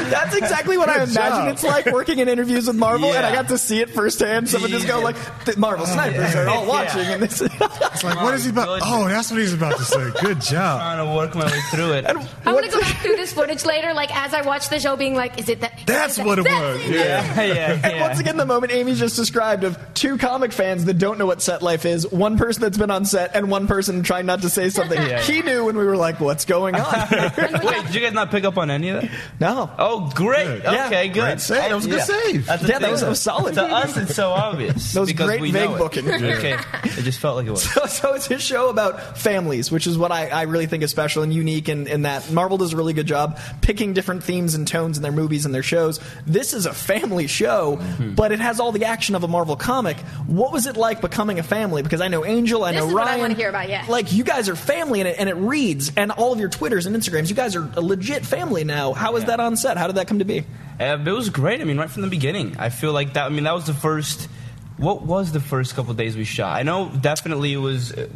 [0.00, 1.48] I didn't- That's exactly what I imagine job.
[1.48, 4.48] it's like working in interviews with Marvel, and I got to see it firsthand.
[4.48, 6.68] Someone just go like, "The Marvel oh, snipers are all Yeah.
[6.68, 7.40] watching," and this.
[7.92, 8.66] It's like, what is he about?
[8.80, 8.82] Good.
[8.86, 10.10] Oh, that's what he's about to say.
[10.22, 10.80] Good job.
[10.80, 12.06] trying to work my way through it.
[12.06, 15.14] I'm gonna go back through this footage later, like as I watch the show, being
[15.14, 16.80] like, "Is it that?" That's is that- what it was.
[16.84, 16.90] it.
[16.94, 20.94] yeah, yeah, And once again, the moment Amy just described of two comic fans that
[20.94, 24.02] don't know what set life is, one person that's been on set and one person
[24.02, 25.20] trying not to say something Yeah.
[25.20, 28.44] he knew when we were like, "What's going on?" Wait, did you guys not pick
[28.44, 29.10] up on any of that?
[29.40, 29.70] no.
[29.78, 30.44] Oh, great.
[30.44, 30.62] Good.
[30.64, 30.86] Yeah.
[30.86, 31.20] Okay, good.
[31.20, 31.58] Great save.
[31.68, 32.46] That was a good save.
[32.46, 33.54] That's the Yeah, that was- that was solid.
[33.54, 34.92] To us, it's so obvious.
[34.92, 35.98] That was because great we vague know it.
[36.40, 37.64] Okay, it just felt like it was.
[37.70, 40.90] So, so it's a show about families, which is what I, I really think is
[40.90, 44.54] special and unique in, in that Marvel does a really good job picking different themes
[44.54, 45.98] and tones in their movies and their shows.
[46.26, 48.14] This is a family show, Mm-hmm.
[48.14, 49.96] but it has all the action of a Marvel comic.
[50.26, 51.82] What was it like becoming a family?
[51.82, 53.84] Because I know Angel, I This know is what I wanna hear about, yeah.
[53.88, 56.86] Like, you guys are family and it, and it reads, and all of your Twitters
[56.86, 58.92] and Instagrams, you guys are a legit family now.
[58.92, 59.28] How is Yeah.
[59.28, 59.69] that on set?
[59.76, 60.44] How did that come to be?
[60.80, 61.60] Uh, it was great.
[61.60, 63.26] I mean, right from the beginning, I feel like that.
[63.26, 64.28] I mean, that was the first.
[64.76, 66.56] What was the first couple days we shot?
[66.56, 67.92] I know definitely it was.
[67.92, 68.08] Uh,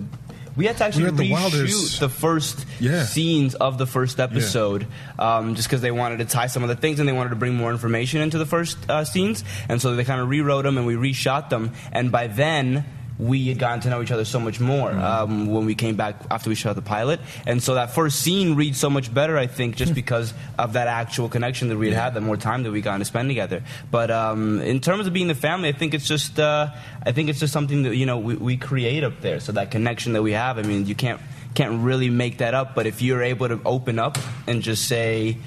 [0.56, 1.98] we had to actually We were at the reshoot Wilders.
[1.98, 3.04] the first Yeah.
[3.04, 4.86] scenes of the first episode,
[5.18, 7.36] um, just because they wanted to tie some of the things and they wanted to
[7.36, 10.78] bring more information into the first uh, scenes, and so they kind of rewrote them
[10.78, 11.72] and we reshot them.
[11.92, 12.84] And by then,
[13.18, 16.16] we had gotten to know each other so much more um, when we came back
[16.31, 19.37] after we shot the pilot, and so that first scene reads so much better.
[19.38, 22.64] I think just because of that actual connection that we had had, the more time
[22.64, 23.62] that we got to spend together.
[23.90, 26.70] But um, in terms of being the family, I think it's just uh,
[27.05, 29.40] I think it's just something that you know we, we create up there.
[29.40, 31.20] So that connection that we have, I mean, you can't
[31.55, 32.74] can't really make that up.
[32.74, 35.38] But if you're able to open up and just say.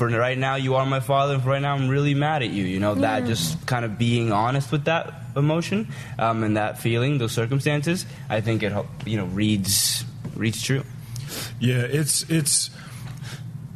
[0.00, 2.48] For right now, you are my father, and for right now, I'm really mad at
[2.48, 2.64] you.
[2.64, 7.18] You know, that just kind of being honest with that emotion um, and that feeling,
[7.18, 8.72] those circumstances, I think it,
[9.04, 10.02] you know, reads
[10.34, 10.84] reads true.
[11.60, 12.70] Yeah, it's it's.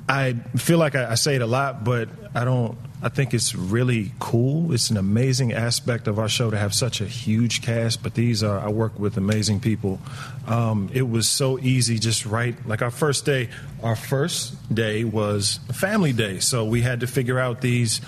[0.09, 2.77] I feel like I, I say it a lot, but I don't.
[3.03, 4.73] I think it's really cool.
[4.73, 8.03] It's an amazing aspect of our show to have such a huge cast.
[8.03, 10.01] But these are I work with amazing people.
[10.47, 12.55] Um, it was so easy, just right.
[12.67, 13.51] Like our first day,
[13.83, 18.01] our first day was family day, so we had to figure out these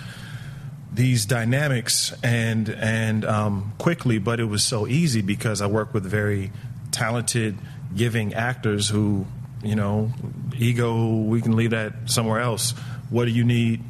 [0.93, 6.05] these dynamics and and um, quickly, but it was so easy because I work with
[6.05, 6.51] very
[6.91, 7.59] talented,
[7.95, 9.27] giving actors who,
[9.67, 10.13] you know,
[10.57, 11.17] ego.
[11.23, 12.73] We can leave that somewhere else.
[13.11, 13.83] What do you need?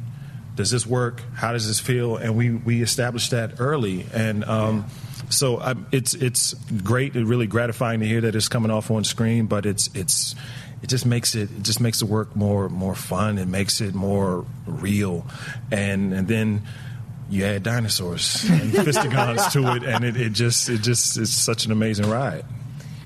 [0.55, 1.21] Does this work?
[1.35, 2.17] How does this feel?
[2.17, 4.85] And we we established that early, and um,
[5.29, 7.15] so I, it's it's great.
[7.15, 10.35] It's really gratifying to hear that it's coming off on screen, but it's it's
[10.81, 13.37] it just makes it it just makes the work more more fun.
[13.37, 15.25] It makes it more real,
[15.71, 16.63] and and then
[17.29, 21.65] you add dinosaurs and fistigons to it, and it, it just it just is such
[21.65, 22.45] an amazing ride.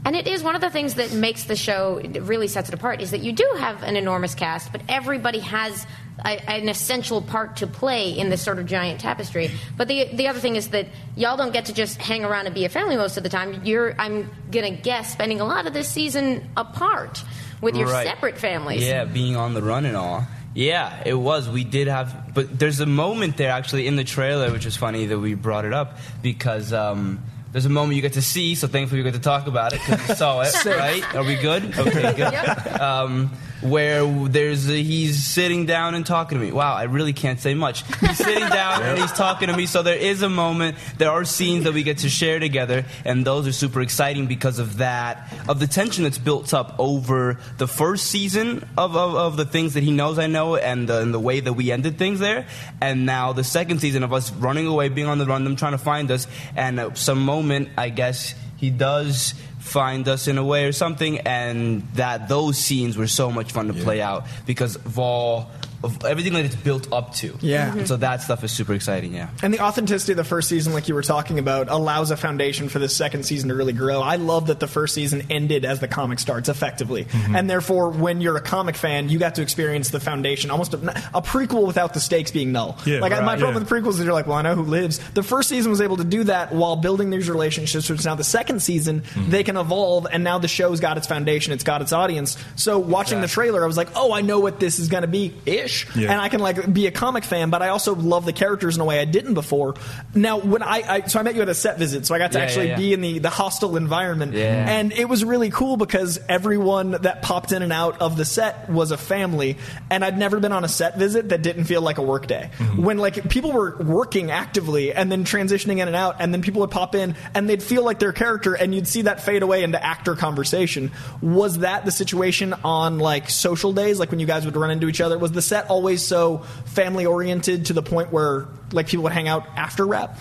[0.04, 3.02] And it is one of the things that makes the show really sets it apart
[3.02, 5.86] is that you do have an enormous cast, but everybody has
[6.26, 9.52] a, an essential part to play in this sort of giant tapestry.
[9.78, 12.56] But the the other thing is that y'all don't get to just hang around and
[12.56, 13.62] be a family most of the time.
[13.64, 17.24] You're I'm gonna guess spending a lot of this season apart
[17.62, 18.08] with your Right.
[18.08, 18.84] separate families.
[18.84, 20.26] Yeah, being on the run and all.
[20.56, 21.48] Yeah, it was.
[21.48, 25.06] We did have, but there's a moment there actually in the trailer, which is funny
[25.06, 28.56] that we brought it up because um, there's a moment you get to see.
[28.56, 31.16] So thankfully we get to talk about it because you saw it, right?
[31.16, 31.78] Are we good?
[31.78, 32.82] Okay, good.
[32.82, 36.52] Um, where there's a, he's sitting down and talking to me.
[36.52, 37.84] Wow, I really can't say much.
[38.00, 39.66] He's sitting down and he's talking to me.
[39.66, 40.78] So there is a moment.
[40.98, 44.60] There are scenes that we get to share together, and those are super exciting because
[44.60, 49.38] of that, of the tension that's built up over the first season of, of, of
[49.38, 51.98] the things that he knows I know, and the, and the way that we ended
[51.98, 52.48] things there,
[52.82, 55.74] and now the second season of us running away, being on the run, them trying
[55.74, 60.44] to find us, and at some moment, I guess he does find us in a
[60.44, 64.78] way or something and that those scenes were so much fun to play out because
[64.98, 65.52] all
[65.84, 67.76] of everything that it's built up to Yeah.
[67.76, 70.74] And so that stuff is super exciting yeah And the authenticity of the first season,
[70.74, 74.02] like you were talking about, allows a foundation for the second season to really grow.
[74.02, 77.06] I love that the first season ended as the comic starts, effectively.
[77.06, 77.36] Mm-hmm.
[77.36, 80.78] And therefore, when you're a comic fan, you got to experience the foundation, almost a,
[81.18, 82.78] a prequel without the stakes being null.
[82.86, 83.70] Yeah, like, right, my problem yeah.
[83.70, 85.00] with prequels is you're like, well, I know who lives.
[85.12, 88.24] The first season was able to do that while building these relationships, which now the
[88.24, 89.32] second season, Mm-hmm.
[89.32, 92.38] they can evolve, and now the show's got its foundation, it's got its audience.
[92.56, 95.08] So, watching the trailer, I was like, oh, I know what this is going to
[95.08, 95.71] be ish.
[95.96, 96.12] Yeah.
[96.12, 98.82] And I can, like, be a comic fan, but I also love the characters in
[98.82, 99.76] a way I didn't before.
[100.14, 102.32] Now, when I, I so I met you at a set visit, so I got
[102.34, 102.78] to Yeah, actually yeah, yeah.
[102.78, 104.34] be in the, the hostile environment.
[104.34, 104.70] Yeah.
[104.70, 108.70] And it was really cool because everyone that popped in and out of the set
[108.70, 109.58] was a family,
[109.90, 112.50] and I'd never been on a set visit that didn't feel like a work day.
[112.58, 112.84] Mm-hmm.
[112.84, 116.62] When like people were working actively and then transitioning in and out, and then people
[116.62, 119.64] would pop in and they'd feel like their character, and you'd see that fade away
[119.64, 120.92] into actor conversation.
[121.22, 124.88] Was that the situation on like social days, like when you guys would run into
[124.88, 125.18] each other?
[125.18, 129.28] Was the set always so family oriented to the point where like people would hang
[129.28, 130.18] out after wrap?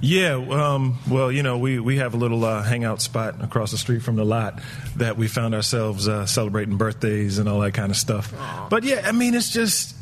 [0.00, 3.78] Yeah, um, well, you know, we, we have a little uh, hangout spot across the
[3.78, 4.60] street from the lot
[4.96, 8.32] that we found ourselves uh, celebrating birthdays and all that kind of stuff.
[8.68, 9.96] But yeah, I mean, it's just,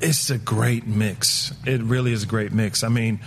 [0.00, 1.52] it's a great mix.
[1.66, 2.84] It really is a great mix.
[2.84, 3.18] I mean,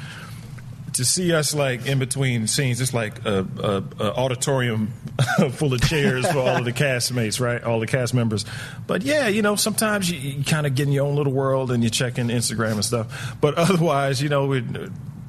[0.95, 4.93] to see us like in between scenes, it's like a, a, a auditorium
[5.51, 7.63] full of chairs for all of the castmates, right?
[7.63, 8.43] All the cast members.
[8.87, 11.71] But yeah, you know, sometimes you, you kind of get in your own little world
[11.71, 13.35] and you're checking Instagram and stuff.
[13.39, 14.63] But otherwise, you know, we,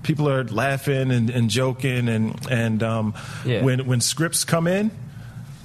[0.02, 3.62] people are laughing and, and joking, and and um, Yeah.
[3.62, 4.90] when when scripts come in.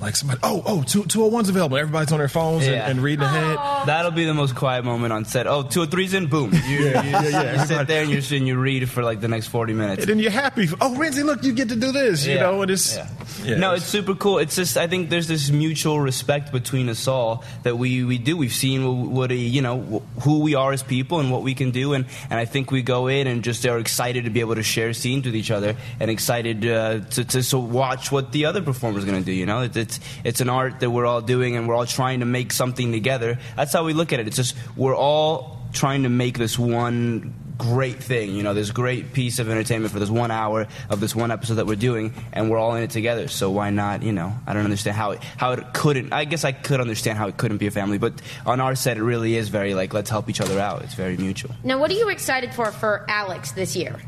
[0.01, 1.77] Like somebody, oh, oh, two, 201's available.
[1.77, 2.89] Everybody's on their phones and, Yeah.
[2.89, 3.57] and reading ahead.
[3.87, 5.45] That'll be the most quiet moment on set.
[5.45, 6.51] Oh, two or three's in, boom.
[6.53, 6.59] You,
[6.89, 7.61] Yeah, yeah, yeah.
[7.61, 10.01] you sit there and, you're, and you read for like the next 40 minutes.
[10.01, 10.67] And then you're happy.
[10.81, 12.97] Oh, Rhenzy, look, you get to do this, you know, and it's.
[13.43, 14.39] yeah, no, it's super cool.
[14.39, 18.35] It's just I think there's this mutual respect between us all that we, we do.
[18.37, 21.53] We've seen what, what a, you know who we are as people and what we
[21.53, 24.39] can do, and, and I think we go in and just are excited to be
[24.39, 28.31] able to share scenes with each other and excited uh, to to so watch what
[28.31, 29.31] the other performer's going to do.
[29.31, 32.21] You know, it's, it's it's an art that we're all doing, and we're all trying
[32.21, 33.37] to make something together.
[33.55, 34.27] That's how we look at it.
[34.27, 38.35] It's just we're all trying to make this one great thing.
[38.35, 41.55] You know, this great piece of entertainment for this one hour of this one episode
[41.55, 43.27] that we're doing, and we're all in it together.
[43.27, 44.03] So why not?
[44.03, 46.13] You know, I don't understand how it, how it couldn't.
[46.13, 48.13] I guess I could understand how it couldn't be a family, but
[48.45, 50.83] on our set, it really is very like let's help each other out.
[50.83, 51.51] It's very mutual.
[51.63, 53.99] Now, what are you excited for for Alex this year?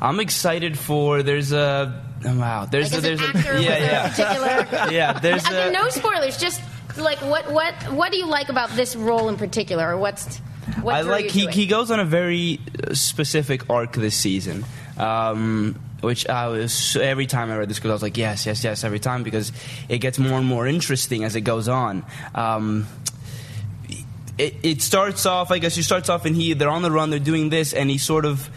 [0.00, 4.08] I'm excited for there's a wow there's Like, a, there's an actor a yeah yeah
[4.08, 6.36] particular- yeah there's a, no spoilers.
[6.38, 6.60] Just
[6.96, 10.38] like what what what do you like about this role in particular, or what's
[10.82, 11.54] what I like he, it?
[11.54, 14.64] he goes on a very uh, specific arc this season.
[14.96, 18.62] Um, which I was every time I read this because I was like yes yes
[18.64, 19.52] yes every time because
[19.88, 22.04] it gets more and more interesting as it goes on.
[22.34, 22.86] Um,
[24.38, 27.10] it, it starts off I guess he starts off and he they're on the run
[27.10, 28.48] they're doing this and he sort of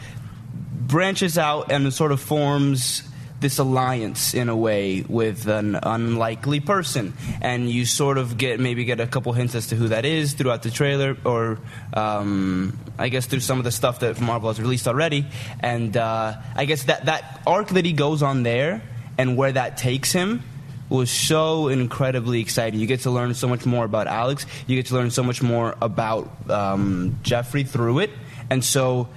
[0.71, 3.03] branches out and sort of forms
[3.39, 8.83] this alliance in a way with an unlikely person and you sort of get maybe
[8.85, 11.57] get a couple hints as to who that is throughout the trailer or
[11.93, 15.25] um, i guess through some of the stuff that marvel has released already
[15.61, 18.81] and uh, i guess that, that arc that he goes on there
[19.17, 20.43] and where that takes him
[20.89, 22.79] was so incredibly exciting.
[22.79, 24.45] You get to learn so much more about Alex.
[24.65, 28.09] You get to learn so much more about um, Geoffrey through it,
[28.49, 29.07] and so,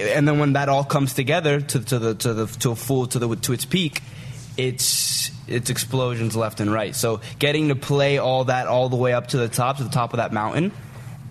[0.00, 3.06] and then when that all comes together to, to the to the to a full
[3.06, 4.02] to the to its peak,
[4.56, 6.94] it's it's explosions left and right.
[6.96, 9.90] So getting to play all that all the way up to the top to the
[9.90, 10.72] top of that mountain.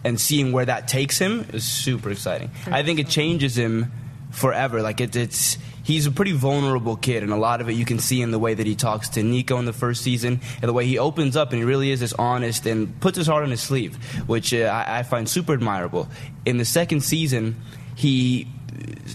[0.03, 2.51] and seeing where that takes him is super exciting.
[2.67, 3.91] I think it changes him
[4.31, 4.81] forever.
[4.81, 7.99] Like it, it's he's a pretty vulnerable kid, and a lot of it you can
[7.99, 10.73] see in the way that he talks to Nico in the first season, and the
[10.73, 13.49] way he opens up, and he really is this honest and puts his heart on
[13.49, 13.95] his sleeve,
[14.27, 16.07] which uh, I, I find super admirable.
[16.45, 17.59] In the second season,
[17.95, 18.47] he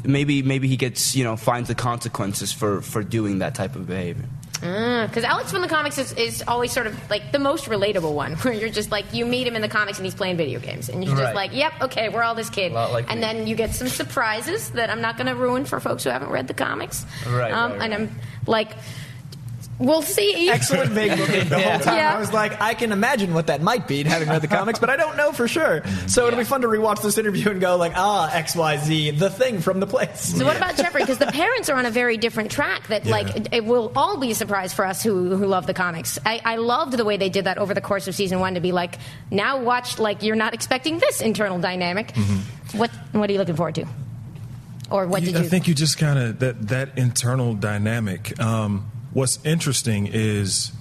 [0.05, 3.87] maybe maybe he gets you know finds the consequences for for doing that type of
[3.87, 4.25] behavior.
[4.61, 8.33] Because Alex from the comics is, is always sort of like the most relatable one,
[8.45, 10.89] where you're just like, you meet him in the comics and he's playing video games.
[10.89, 11.35] And you're just Right.
[11.35, 12.73] like, yep, okay, we're all this kid.
[12.73, 13.27] like and me.
[13.27, 16.31] then you get some surprises that I'm not going to ruin for folks who haven't
[16.31, 17.05] read the comics.
[17.29, 18.71] Right, Um, right, And I'm like,
[19.79, 20.49] we'll see.
[20.49, 21.97] Excellent vague looking the whole time.
[21.97, 22.15] Yeah.
[22.15, 24.91] I was like, I can imagine what that might be, having read the comics, but
[24.91, 25.83] I don't know for sure.
[26.07, 29.11] So it'll be fun to rewatch this interview and go like, ah, X Y Z,
[29.13, 30.37] the thing from the place.
[30.37, 31.03] So what about Geoffrey?
[31.03, 32.89] Because the parents are on a very different track.
[32.89, 35.75] That like it, it will all be a surprise for us who who love the
[35.75, 36.19] comics.
[36.25, 38.61] I, I loved the way they did that over the course of season one to
[38.61, 38.99] be like,
[39.31, 42.15] now watch like you're not expecting this internal dynamic.
[42.75, 43.87] What what are you looking forward to?
[44.91, 45.45] Or what did I you?
[45.47, 48.39] I think you just kind of that that internal dynamic.
[48.41, 50.73] Um, what's interesting is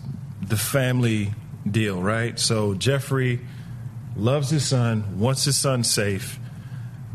[0.41, 1.33] the family
[1.69, 2.37] deal, right?
[2.37, 3.39] So Geoffrey
[4.15, 6.39] loves his son, wants his son safe,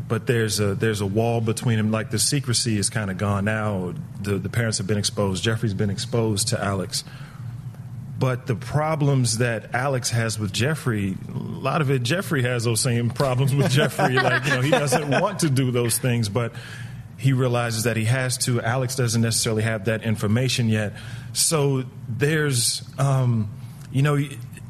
[0.07, 1.91] but there's a there's a wall between them.
[1.91, 3.93] Like the secrecy is kind of gone now.
[4.21, 5.43] The the parents have been exposed.
[5.43, 7.03] Geoffrey's been exposed to Alex.
[8.17, 12.81] But the problems that Alex has with Geoffrey, a lot of it, Geoffrey has those
[12.81, 14.15] same problems with Geoffrey.
[14.15, 16.51] like, you know, he doesn't want to do those things, but
[17.19, 18.61] he realizes that he has to.
[18.61, 20.93] Alex doesn't necessarily have that information yet.
[21.33, 23.51] So there's, um,
[23.91, 24.17] you know,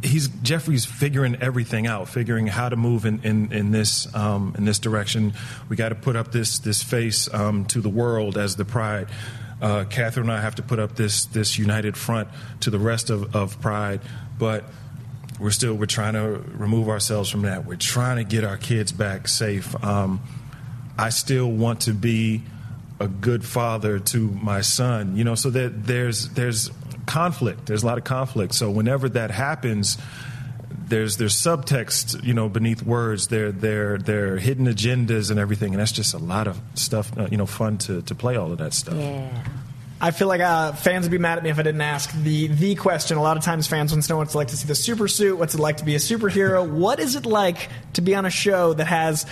[0.02, 4.66] he's Geoffrey's figuring everything out, figuring how to move in in, in this um, in
[4.66, 5.34] this direction.
[5.70, 9.08] We got to put up this this face um, to the world as the pride.
[9.62, 12.30] Uh, Catherine and I have to put up this this united front
[12.62, 14.02] to the rest of, of Pride,
[14.38, 14.64] but
[15.40, 17.66] we're still we're trying to remove ourselves from that.
[17.66, 19.76] We're trying to get our kids back safe.
[19.84, 20.22] Um,
[21.00, 22.44] I still want to be
[23.00, 25.36] a good father to my son, you know.
[25.36, 26.70] So that there's there's
[27.06, 27.66] conflict.
[27.68, 28.54] There's a lot of conflict.
[28.54, 29.98] So whenever that happens,
[30.88, 33.28] there's there's subtext, you know, beneath words.
[33.28, 37.18] There there there are hidden agendas and everything, and that's just a lot of stuff.
[37.18, 38.96] Uh, you know, fun to to play all of that stuff.
[38.96, 39.44] Yeah.
[40.02, 42.48] I feel like uh, fans would be mad at me if I didn't ask the
[42.48, 43.18] the question.
[43.18, 45.08] A lot of times, fans want to know what it's like to see the super
[45.08, 45.38] suit.
[45.38, 46.70] What's it like to be a superhero?
[46.70, 49.26] what is it like to be on a show that has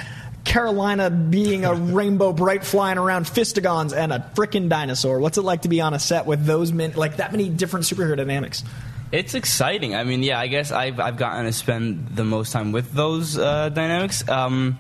[0.47, 5.19] Carolina being a Rainbow Brite flying around fistigons and a frickin' dinosaur?
[5.19, 7.85] What's it like to be on a set with those men, like that many different
[7.85, 8.63] superhero dynamics?
[9.11, 9.95] It's exciting.
[9.95, 13.37] I mean, yeah, I guess I've, I've gotten to spend the most time with those
[13.37, 14.27] uh, dynamics.
[14.27, 14.77] Um,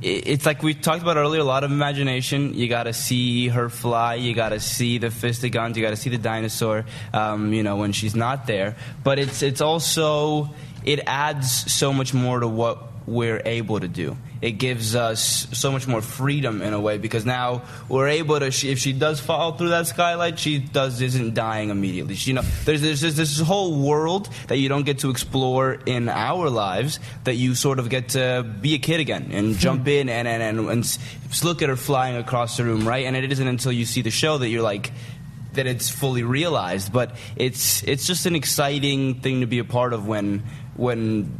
[0.00, 2.54] it- it's like we talked about earlier, a lot of imagination.
[2.54, 4.14] You got to see her fly.
[4.14, 5.76] You got to see the fistigons.
[5.76, 6.84] You got to see the dinosaur.
[7.12, 8.76] Um, you know when she's not there.
[9.04, 10.50] But it's it's also
[10.84, 14.16] it adds so much more to what we're able to do.
[14.40, 18.52] It gives us so much more freedom in a way because now we're able to.
[18.52, 22.14] She, if she does fall through that skylight, she does isn't dying immediately.
[22.14, 25.78] She, you know, there's there's this, this whole world that you don't get to explore
[25.86, 29.58] in our lives that you sort of get to be a kid again and hmm.
[29.58, 30.98] jump in and and and, and
[31.42, 33.06] look at her flying across the room, right?
[33.06, 34.92] And it isn't until you see the show that you're like
[35.54, 36.92] that it's fully realized.
[36.92, 40.44] But it's it's just an exciting thing to be a part of when
[40.76, 41.36] when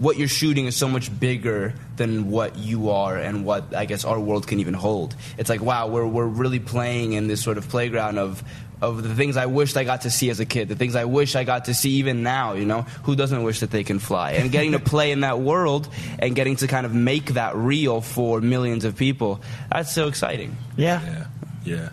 [0.00, 4.06] what you're shooting is so much bigger than what you are and what I guess
[4.06, 5.14] our world can even hold.
[5.36, 8.42] It's like wow, we're we're really playing in this sort of playground of
[8.80, 11.04] of the things I wished I got to see as a kid, the things I
[11.04, 12.82] wish I got to see even now, you know?
[13.02, 14.32] Who doesn't wish that they can fly?
[14.32, 15.86] And getting to play in that world
[16.18, 20.56] and getting to kind of make that real for millions of people, that's so exciting.
[20.78, 21.26] Yeah.
[21.62, 21.90] Yeah.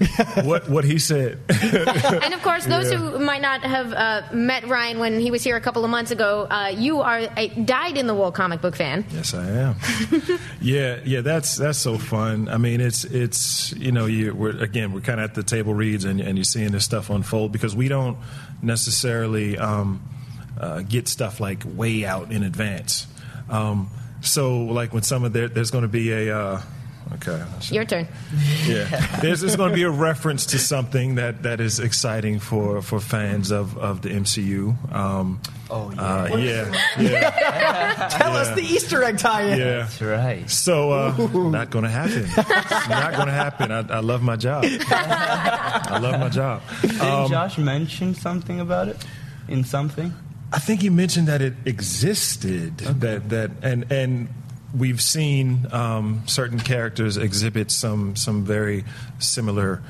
[0.44, 1.38] what what he said.
[1.50, 2.96] and of course, those Yeah.
[2.98, 6.10] who might not have uh, met Ryan when he was here a couple of months
[6.10, 9.04] ago, uh, you are a dyed in the wool comic book fan.
[9.10, 9.76] Yes, I am.
[10.60, 12.48] yeah, yeah, that's that's so fun.
[12.48, 15.74] I mean, it's it's you know, you we're again we're kind of at the table
[15.74, 18.16] reads and and you're seeing this stuff unfold because we don't
[18.62, 20.00] necessarily um,
[20.58, 23.06] uh, get stuff like way out in advance.
[23.50, 23.90] Um,
[24.22, 26.62] so like when some of there, there's going to be a.
[27.14, 27.44] Okay.
[27.70, 28.06] Your turn.
[28.66, 28.84] Yeah,
[29.20, 33.00] there's, there's going to be a reference to something that, that is exciting for, for
[33.00, 34.92] fans of, of the MCU.
[34.94, 35.40] Um,
[35.70, 38.08] oh yeah, uh, yeah, yeah.
[38.10, 39.58] Tell us the Easter egg tie-in.
[39.58, 40.48] Yeah, that's right.
[40.48, 41.16] So, uh,
[41.50, 42.26] not going to happen.
[42.88, 43.72] not going to happen.
[43.72, 44.64] I, I love my job.
[44.64, 46.62] I love my job.
[46.82, 48.96] Didn't Um, Josh mention something about it
[49.48, 50.14] in something?
[50.52, 52.78] I think he mentioned that it existed.
[52.78, 54.28] That that and and
[54.76, 58.84] we've seen um, certain characters exhibit some some very
[59.18, 59.82] similar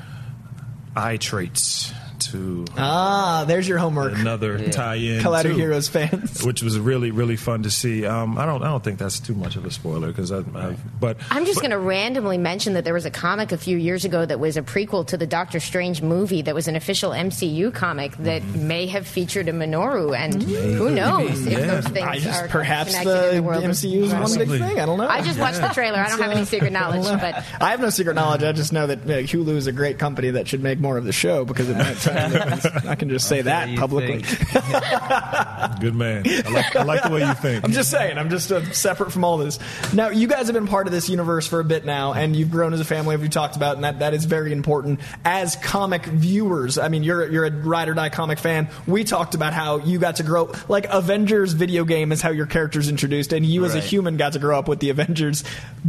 [0.95, 1.93] eye traits
[2.31, 4.13] to Ah, there's your homework.
[4.17, 6.43] another tie-in, Collider too, Heroes fans.
[6.45, 8.05] which was really really fun to see.
[8.05, 10.75] Um, I don't I don't think that's too much of a spoiler because I, I
[10.99, 14.05] but I'm just going to randomly mention that there was a comic a few years
[14.05, 17.73] ago that was a prequel to the Doctor Strange movie that was an official MCU
[17.73, 18.67] comic that Mm-hmm.
[18.67, 21.65] may have featured a Minoru, and who knows if Yeah.
[21.65, 24.37] those things I just- are perhaps connected the in the world of MCU is one
[24.37, 24.79] big thing.
[24.79, 25.07] I don't know.
[25.07, 25.99] I just watched the trailer.
[25.99, 28.43] I don't have any secret knowledge, but I have no secret knowledge.
[28.43, 31.03] I just know that uh, Hulu is a great company that should make more of
[31.05, 32.20] the show because it might tie in difference.
[32.87, 34.21] I can just say that publicly.
[35.79, 36.23] Good man.
[36.27, 37.63] I like, I like the way you think.
[37.63, 38.17] I'm just saying.
[38.17, 39.59] I'm just uh, separate from all this.
[39.93, 42.51] Now, you guys have been part of this universe for a bit now, and you've
[42.51, 44.99] grown as a family, as we talked about, and that, that is very important.
[45.25, 48.69] As comic viewers, I mean, you're you're a ride or die comic fan.
[48.87, 52.45] We talked about how you got to grow like Avengers video game is how your
[52.45, 55.43] character's introduced, and you as a human got to grow up with the Avengers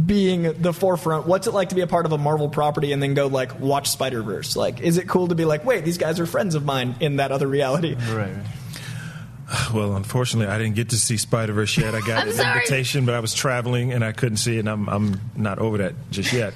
[0.05, 1.27] being the forefront.
[1.27, 3.59] What's it like to be a part of a Marvel property and then go like
[3.59, 4.55] watch Spider Verse?
[4.55, 7.17] Like, is it cool to be like, wait, these guys are friends of mine in
[7.17, 7.95] that other reality?
[7.95, 8.35] Right.
[9.73, 11.93] Well, unfortunately, I didn't get to see Spider Verse yet.
[11.93, 12.61] I got I'm an sorry.
[12.61, 14.59] invitation, but I was traveling and I couldn't see it.
[14.61, 16.53] And I'm I'm not over that just yet.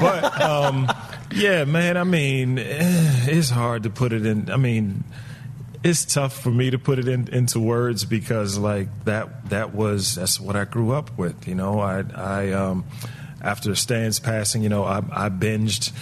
[0.00, 0.88] but um,
[1.34, 1.98] yeah, man.
[1.98, 4.50] I mean, eh, it's hard to put it in.
[4.50, 5.04] I mean,
[5.84, 10.14] it's tough for me to put it in, into words because like that that was
[10.14, 11.46] that's what I grew up with.
[11.46, 12.84] You know, I I um,
[13.42, 15.92] after Stan's passing, you know, I, I binged.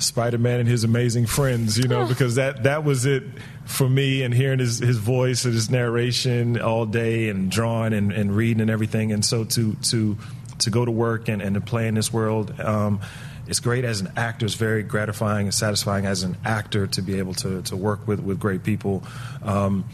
[0.00, 3.22] Spider-Man and his amazing friends, you know, because that that was it
[3.64, 8.12] for me and hearing his, his voice and his narration all day and drawing and,
[8.12, 9.12] and reading and everything.
[9.12, 10.16] And so to to
[10.58, 13.00] to go to work and, and to play in this world, um,
[13.46, 14.46] it's great as an actor.
[14.46, 18.20] It's very gratifying and satisfying as an actor to be able to, to work with,
[18.20, 19.02] with great people.
[19.42, 19.84] Um,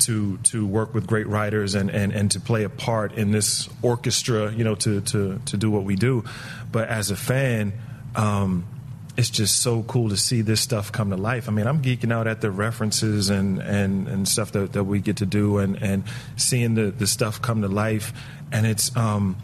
[0.00, 3.68] to to work with great writers and, and, and to play a part in this
[3.80, 6.24] orchestra, you know, to, to, to do what we do.
[6.72, 7.72] But as a fan,
[8.16, 8.66] um,
[9.16, 11.48] it's just so cool to see this stuff come to life.
[11.48, 15.00] I mean, I'm geeking out at the references and, and, and stuff that, that we
[15.00, 16.04] get to do and, and
[16.36, 18.12] seeing the, the stuff come to life.
[18.50, 19.36] And it's um,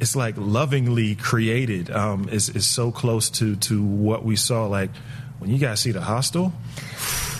[0.00, 1.90] it's like lovingly created.
[1.90, 4.66] Um, is is so close to to what we saw.
[4.66, 4.90] Like
[5.38, 6.52] when you guys see the hostel,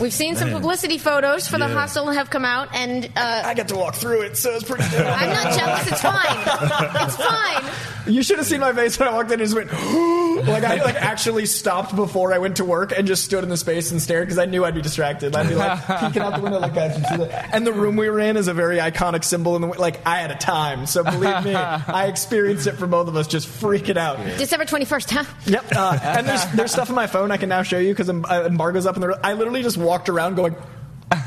[0.01, 3.68] we've seen some publicity photos for the hostel have come out, and uh, I got
[3.68, 4.85] to walk through it, so it's pretty.
[4.97, 5.93] I'm not jealous.
[5.93, 7.07] It's fine.
[7.07, 7.64] It's fine.
[8.09, 9.68] You should have seen my face when I walked in and just went,
[10.47, 13.57] like I like actually stopped before I went to work and just stood in the
[13.57, 15.34] space and stared because I knew I'd be distracted.
[15.34, 16.99] I'd be like peeking out the window like guys.
[16.99, 17.51] you see that?
[17.55, 20.18] And the room we were in is a very iconic symbol in the like I
[20.18, 23.97] had a time, so believe me, I experienced it for both of us, just freaking
[23.97, 24.18] out.
[24.39, 25.24] December 21st, huh?
[25.47, 25.64] Yep.
[25.74, 28.86] Uh, and there's there's stuff on my phone I can now show you because embargo's
[28.86, 29.18] up in the.
[29.22, 30.57] I literally just walked around going.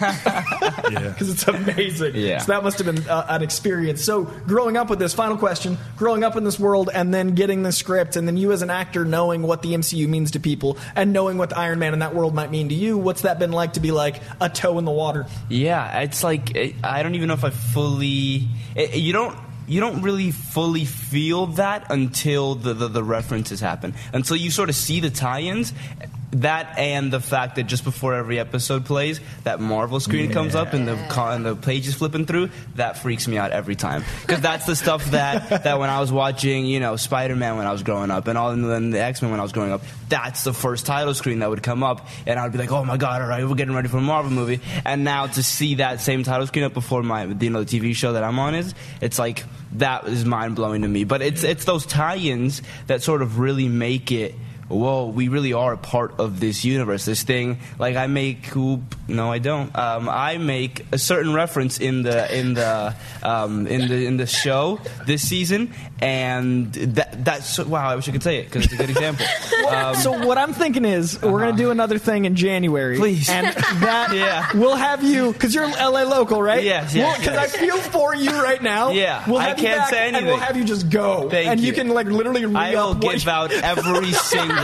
[0.02, 2.16] Because it's amazing.
[2.16, 2.40] Yeah.
[2.40, 4.04] So that must have been uh, an experience.
[4.04, 7.64] So growing up with this, final question, growing up in this world and then getting
[7.64, 10.78] the script and then you as an actor knowing what the MCU means to people
[10.96, 13.40] and knowing what the Iron Man in that world might mean to you, what's that
[13.40, 15.28] been like to be like a toe in the water?
[15.50, 18.48] Yeah, it's like it, I don't even know if I fully.
[18.76, 19.38] It, you don't.
[19.68, 23.94] You don't really fully feel that until the, the, the references happen.
[24.12, 25.72] Until you sort of see the tie-ins.
[26.34, 30.74] That and the fact that just before every episode plays, that Marvel screen comes up
[30.74, 32.52] and the and the page is flipping through.
[32.76, 36.10] That freaks me out every time because that's the stuff that that when I was
[36.10, 39.02] watching, you know, Spider Man when I was growing up, and all and then the
[39.02, 39.82] X Men when I was growing up.
[40.08, 42.96] That's the first title screen that would come up, and I'd be like, oh my
[42.98, 44.62] god, all right, we're getting ready for a Marvel movie.
[44.86, 47.94] And now to see that same title screen up before my you know the TV
[47.94, 51.04] show that I'm on is, it's like that is mind blowing to me.
[51.04, 54.34] But it's it's those tie-ins that sort of really make it
[54.72, 57.60] whoa, we really are a part of this universe, this thing.
[57.80, 59.76] Like I make, oop, no, I don't.
[59.78, 64.26] Um, I make a certain reference in the in the um, in the in the
[64.28, 67.90] show this season, and that that's wow.
[67.90, 69.26] I wish I could say it because it's a good example.
[69.72, 73.30] Um, so what I'm thinking is we're gonna do another thing in January, Please.
[73.30, 74.50] and that Yeah.
[74.54, 76.62] we'll have you because you're LA local, right?
[76.64, 77.56] Yes, yes, Because yes.
[77.56, 78.92] I feel for you right now.
[79.02, 81.48] Yeah, we'll I have you can't back, say and we'll have you just go, Thank
[81.48, 81.68] and you.
[81.68, 81.74] you.
[81.74, 84.61] can like literally I will give you- out every single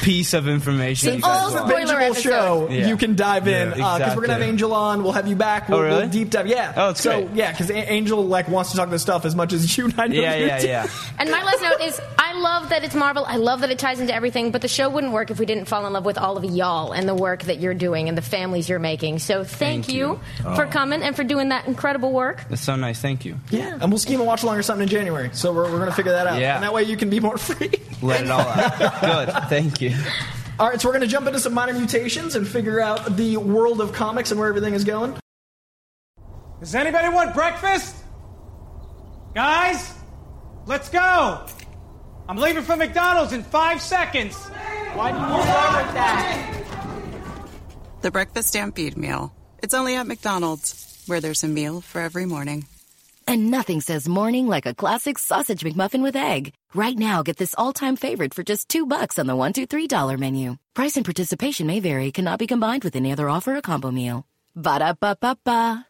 [0.00, 1.14] piece of information.
[1.14, 1.88] you guys all the want.
[1.88, 2.88] bingeable show, Yeah.
[2.88, 4.46] you can dive in Yeah, uh, because we're gonna have exactly.
[4.48, 5.02] Angel on.
[5.02, 5.68] We'll have you back.
[5.68, 6.00] We'll, Oh, really?
[6.02, 6.46] we'll deep dive.
[6.46, 6.72] Yeah.
[6.76, 7.34] Oh, it's so great.
[7.36, 9.84] yeah, because Angel like wants to talk this stuff as much as you.
[9.86, 10.66] and I know Yeah, you yeah, do.
[10.68, 10.86] yeah.
[11.18, 13.24] And my last note is I love that it's Marvel.
[13.26, 15.66] I love that it ties into everything, but the show wouldn't work if we didn't
[15.66, 18.22] fall in love with all of y'all and the work that you're doing and the
[18.22, 19.18] families you're making.
[19.18, 20.54] So thank, Thank you, you.
[20.54, 20.70] for Oh.
[20.70, 22.44] coming and for doing that incredible work.
[22.48, 23.00] That's so nice.
[23.00, 23.36] Thank you.
[23.50, 25.30] Yeah, and we'll scheme a watch along or something in January.
[25.32, 26.40] So we're, we're gonna figure that out.
[26.40, 26.54] Yeah.
[26.54, 27.70] and that way you can be more free.
[28.02, 29.00] Let it all out.
[29.00, 29.48] Good.
[29.48, 29.94] Thank you.
[30.58, 33.36] All right, so we're going to jump into some minor mutations and figure out the
[33.38, 35.16] world of comics and where everything is going.
[36.60, 37.96] Does anybody want breakfast?
[39.34, 39.94] Guys,
[40.66, 41.46] let's go.
[42.28, 44.36] I'm leaving for McDonald's in five seconds.
[44.94, 46.64] Why do you start like that?
[48.02, 49.32] The Breakfast Stampede Meal.
[49.62, 52.66] It's only at McDonald's, where there's a meal for every morning.
[53.26, 56.52] And nothing says morning like a classic sausage McMuffin with egg.
[56.74, 59.88] Right now, get this all-time favorite for just two bucks on the one, two, three
[59.88, 60.56] dollar menu.
[60.74, 62.12] Price and participation may vary.
[62.12, 64.24] Cannot be combined with any other offer or combo meal.
[64.54, 65.89] Ba da ba ba ba.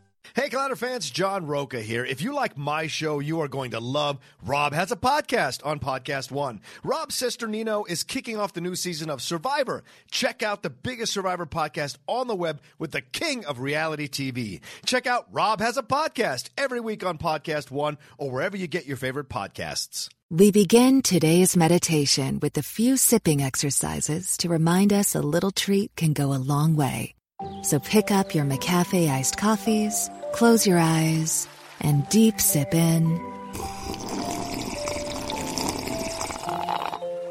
[0.33, 2.05] Hey, Collider fans, John Rocha here.
[2.05, 5.81] If you like my show, you are going to love Rob has a podcast on
[5.81, 6.61] Podcast One.
[6.85, 9.83] Rob Cesternino is kicking off the new season of Survivor.
[10.09, 14.61] Check out the biggest Survivor podcast on the web with the king of reality TV.
[14.85, 18.85] Check out Rob has a podcast every week on Podcast One or wherever you get
[18.85, 20.07] your favorite podcasts.
[20.29, 25.93] We begin today's meditation with a few sipping exercises to remind us a little treat
[25.97, 27.15] can go a long way.
[27.63, 31.47] So pick up your McCafe iced coffees, close your eyes,
[31.79, 33.19] and deep sip in.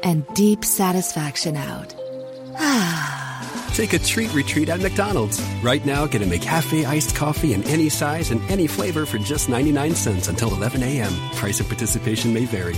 [0.03, 1.95] And deep satisfaction out.
[2.57, 3.69] Ah.
[3.73, 5.41] Take a treat retreat at McDonald's.
[5.63, 9.47] Right now, get a McCafe iced coffee in any size and any flavor for just
[9.49, 11.13] 99 cents until 11 a.m.
[11.35, 12.75] Price of participation may vary.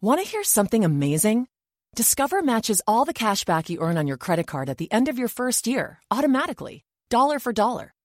[0.00, 1.46] Want to hear something amazing?
[1.94, 5.08] Discover matches all the cash back you earn on your credit card at the end
[5.08, 7.94] of your first year automatically, dollar for dollar,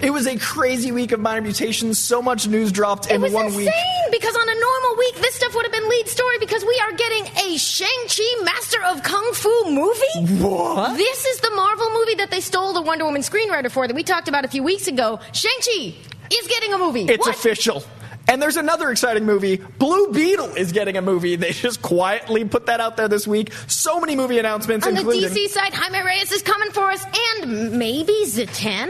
[0.00, 1.98] It was a crazy week of minor mutations.
[1.98, 3.72] So much news dropped in it was one insane week.
[4.10, 6.92] because on a normal week, this stuff would have been lead story because we are
[6.92, 10.42] getting a Shang-Chi Master of Kung Fu movie.
[10.42, 10.96] What?
[10.96, 14.02] This is the Marvel movie that they stole the Wonder Woman screenwriter for that we
[14.02, 15.20] talked about a few weeks ago.
[15.34, 15.94] Shang-Chi
[16.32, 17.02] is getting a movie.
[17.04, 17.34] It's What?
[17.36, 17.84] official.
[18.26, 19.56] And there's another exciting movie.
[19.78, 21.36] Blue Beetle is getting a movie.
[21.36, 23.52] They just quietly put that out there this week.
[23.66, 25.02] So many movie announcements, On the.
[25.02, 27.04] DC side, Jaime Reyes is coming for us,
[27.42, 28.88] and maybe Zatanna?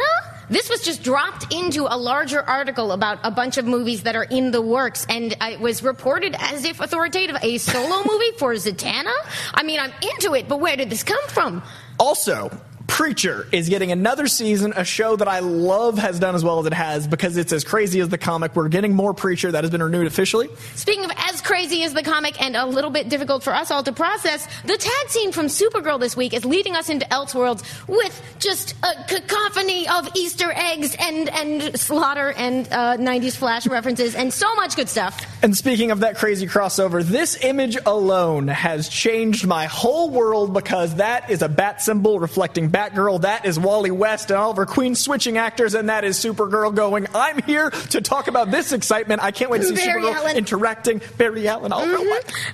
[0.51, 4.25] This was just dropped into a larger article about a bunch of movies that are
[4.25, 9.15] in the works, and it was reported as if authoritative a solo movie for Zatanna.
[9.55, 11.63] I mean, I'm into it, but where did this come from?
[11.99, 12.51] Also,
[12.87, 16.67] Preacher is getting another season, a show that I love has done as well as
[16.67, 18.55] it has because it's as crazy as the comic.
[18.55, 20.49] We're getting more Preacher that has been renewed officially.
[20.75, 23.83] Speaking of as crazy as the comic and a little bit difficult for us all
[23.83, 28.21] to process, the tag scene from Supergirl this week is leading us into Elseworlds with
[28.39, 34.33] just a cacophony of Easter eggs and, and slaughter and uh, 90s Flash references and
[34.33, 35.25] so much good stuff.
[35.43, 40.97] And speaking of that crazy crossover, this image alone has changed my whole world because
[40.97, 43.21] that is a bat symbol reflecting Batgirl.
[43.21, 47.07] That is Wally West and Oliver Queen switching actors, and that is Supergirl going.
[47.15, 49.23] I'm here to talk about this excitement.
[49.23, 50.37] I can't wait to see Barry Supergirl Allen.
[50.37, 51.01] interacting.
[51.17, 51.83] Barry Allen, all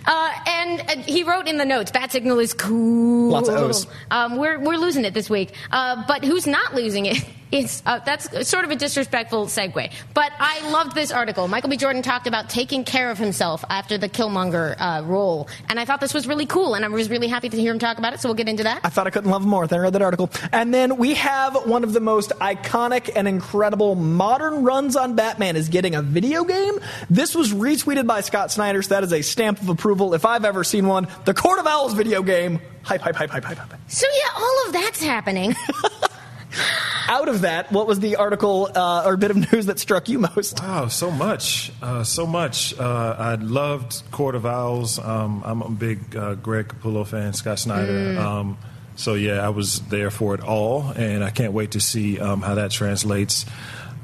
[0.06, 3.86] Uh, and uh, he wrote in the notes, "Bat signal is cool." Lots of O's.
[4.10, 5.54] Um, we're we're losing it this week.
[5.72, 7.24] Uh, but who's not losing it?
[7.52, 9.92] Is uh, that's sort of a disrespectful segue.
[10.14, 11.48] But I loved this article.
[11.48, 11.76] Michael B.
[11.76, 16.00] Jordan talked about taking care of himself after the Killmonger uh, role, and I thought
[16.00, 18.20] this was really cool, and I was really happy to hear him talk about it.
[18.20, 18.80] So we'll get into that.
[18.84, 19.66] I thought I couldn't love him more.
[19.66, 20.30] Then I read that article.
[20.52, 25.56] And then we have one of the most iconic and incredible modern runs on Batman
[25.56, 26.78] is getting a video game.
[27.08, 30.44] This was retweeted by Scott Snyder, so that is a stamp of approval if I've
[30.44, 31.08] ever seen one.
[31.24, 32.60] The Court of Owls video game.
[32.82, 33.74] Hype, hype, hype, hype, hype, hype.
[33.88, 35.54] So yeah, all of that's happening.
[37.10, 40.20] Out of that, what was the article uh, or bit of news that struck you
[40.20, 40.60] most?
[40.60, 42.78] Wow, so much, uh, so much.
[42.78, 45.00] Uh, I loved Court of Owls.
[45.00, 48.14] Um, I'm a big uh, Greg Capullo fan, Scott Snyder.
[48.14, 48.16] Mm.
[48.16, 48.58] Um,
[48.94, 52.42] so yeah, I was there for it all, and I can't wait to see um,
[52.42, 53.44] how that translates.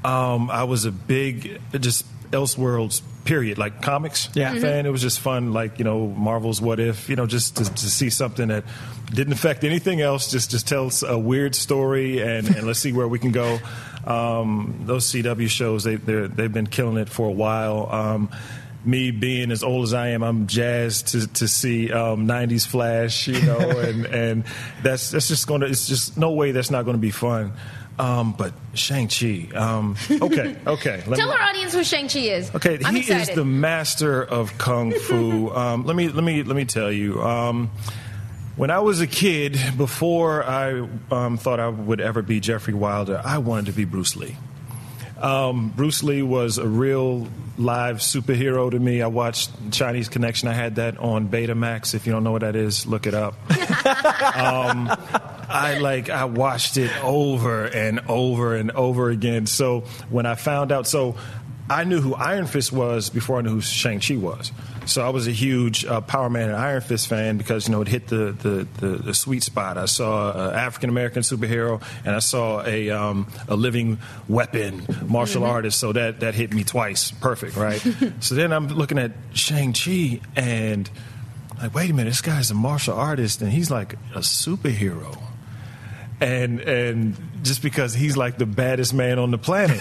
[0.05, 4.55] Um, I was a big just Elseworlds period, like comics Yeah.
[4.55, 4.87] Fan.
[4.87, 7.91] It was just fun, like you know Marvel's What If, you know, just to, to
[7.91, 8.65] see something that
[9.13, 10.31] didn't affect anything else.
[10.31, 13.59] Just just tells a weird story, and, and let's see where we can go.
[14.07, 17.89] Um, those CW shows, they they're, they've been killing it for a while.
[17.91, 18.31] Um,
[18.85, 23.27] me being as old as I am, I'm jazzed to to see um, '90s Flash,
[23.27, 24.45] you know, and and
[24.83, 25.67] that's that's just going to.
[25.67, 27.53] It's just no way that's not going to be fun.
[27.99, 29.49] Um, but Shang Chi.
[29.55, 31.03] Um, okay, okay.
[31.07, 32.55] let Tell me- our audience who Shang-Chi is.
[32.55, 33.31] Okay, I'm he excited.
[33.31, 35.51] is the master of kung fu.
[35.55, 37.23] um, let me let me let me tell you.
[37.23, 37.71] Um,
[38.57, 43.21] when I was a kid, before I um, thought I would ever be Geoffrey Wilder,
[43.25, 44.37] I wanted to be Bruce Lee.
[45.21, 49.01] Um, Bruce Lee was a real live superhero to me.
[49.01, 50.49] I watched Chinese Connection.
[50.49, 51.95] I had that on Betamax.
[51.95, 53.35] If you don't know what that is, look it up.
[55.49, 59.47] I like I watched it over and over and over again.
[59.47, 59.81] So
[60.11, 61.17] when I found out, so
[61.69, 64.53] I knew who Iron Fist was before I knew who Shang Chi was.
[64.87, 67.81] So I was a huge uh, Power Man and Iron Fist fan because you know
[67.83, 69.77] it hit the the, the, the sweet spot.
[69.77, 75.43] I saw an African American superhero and I saw a um, a living weapon martial
[75.43, 75.49] Mhm.
[75.49, 75.81] artist.
[75.81, 77.11] So that that hit me twice.
[77.11, 77.85] Perfect, right?
[78.21, 80.89] so then I'm looking at Shang Chi and
[81.61, 85.21] like, wait a minute, this guy's a martial artist and he's like a superhero.
[86.21, 89.81] And and just because he's like the baddest man on the planet.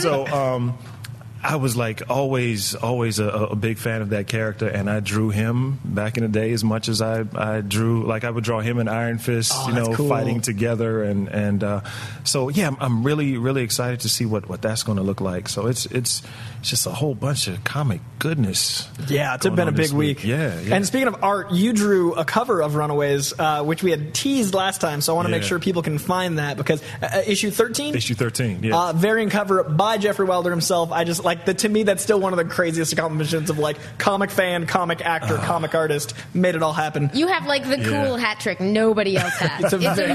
[0.00, 0.78] so um
[1.42, 5.30] I was like always, always a, a big fan of that character, and I drew
[5.30, 8.06] him back in the day as much as I, I drew.
[8.06, 10.08] Like I would draw him and Iron Fist, Oh, you know, cool.
[10.08, 11.80] fighting together, and and uh,
[12.24, 15.20] so yeah, I'm, I'm really, really excited to see what, what that's going to look
[15.22, 15.48] like.
[15.48, 16.22] So it's it's
[16.60, 18.86] it's just a whole bunch of comic goodness.
[19.08, 20.22] Yeah, it's been a big week.
[20.24, 20.74] Yeah, yeah.
[20.74, 24.52] And speaking of art, you drew a cover of Runaways, uh, which we had teased
[24.52, 25.00] last time.
[25.00, 27.94] So I want to make sure people can find that because uh, uh, issue thirteen,
[27.94, 28.76] issue thirteen, yeah.
[28.76, 30.92] uh, variant cover by Geoffrey Wilder himself.
[30.92, 31.58] I just like that.
[31.58, 35.34] To me, that's still one of the craziest accomplishments of like comic fan, comic actor,
[35.34, 35.46] uh-huh.
[35.46, 36.12] comic artist.
[36.34, 37.08] Made it all happen.
[37.14, 38.04] You have like the Yeah.
[38.04, 39.72] cool hat trick nobody else has.
[39.72, 40.14] It's it's, a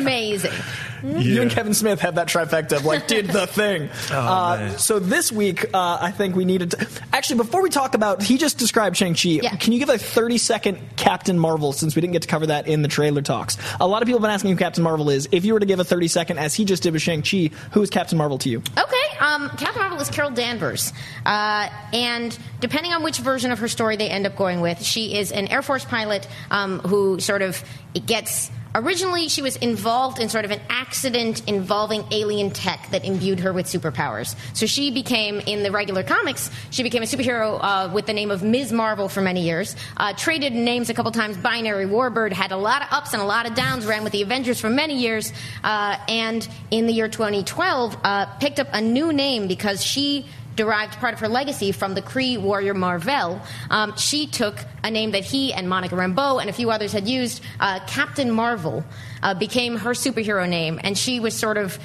[1.06, 1.34] very- amazing.
[1.36, 3.90] You and Kevin Smith have that trifecta of like did the thing.
[4.12, 7.96] Oh, uh, so this week, uh, I think we needed to actually before we talk
[7.96, 9.40] about he just described Shang Chi.
[9.60, 12.68] Can you give a thirty second Captain Marvel since we didn't get to cover that
[12.68, 13.58] in the trailer talks?
[13.80, 15.28] A lot of people have been asking who Captain Marvel is.
[15.32, 17.50] If you were to give a thirty second, as he just did with Shang Chi,
[17.72, 18.60] who is Captain Marvel to you?
[18.78, 20.94] Okay, um, Captain Marvel is Carol Danvers.
[21.26, 25.18] Uh, and depending on which version of her story they end up going with, she
[25.18, 27.64] is an Air Force pilot um, who sort of
[28.06, 28.50] gets.
[28.76, 33.54] Originally, she was involved in sort of an accident involving alien tech that imbued her
[33.54, 34.36] with superpowers.
[34.54, 38.32] So she became, in the regular comics, she became a superhero uh, with the name
[38.32, 38.74] of Ms.
[38.74, 39.78] Marvel for many years.
[39.96, 43.26] Uh, traded names a couple times, Binary Warbird, had a lot of ups and a
[43.26, 45.32] lot of downs, ran with the Avengers for many years,
[45.64, 50.26] uh, and in the year 2012, uh, picked up a new name because she
[50.56, 53.42] derived part of her legacy from the Kree warrior Mar-Vell.
[53.70, 57.08] Um, she took a name that he and Monica Rambeau and a few others had
[57.08, 57.42] used.
[57.60, 58.84] Uh, Captain Marvel
[59.22, 61.80] uh, became her superhero name, and she was sort of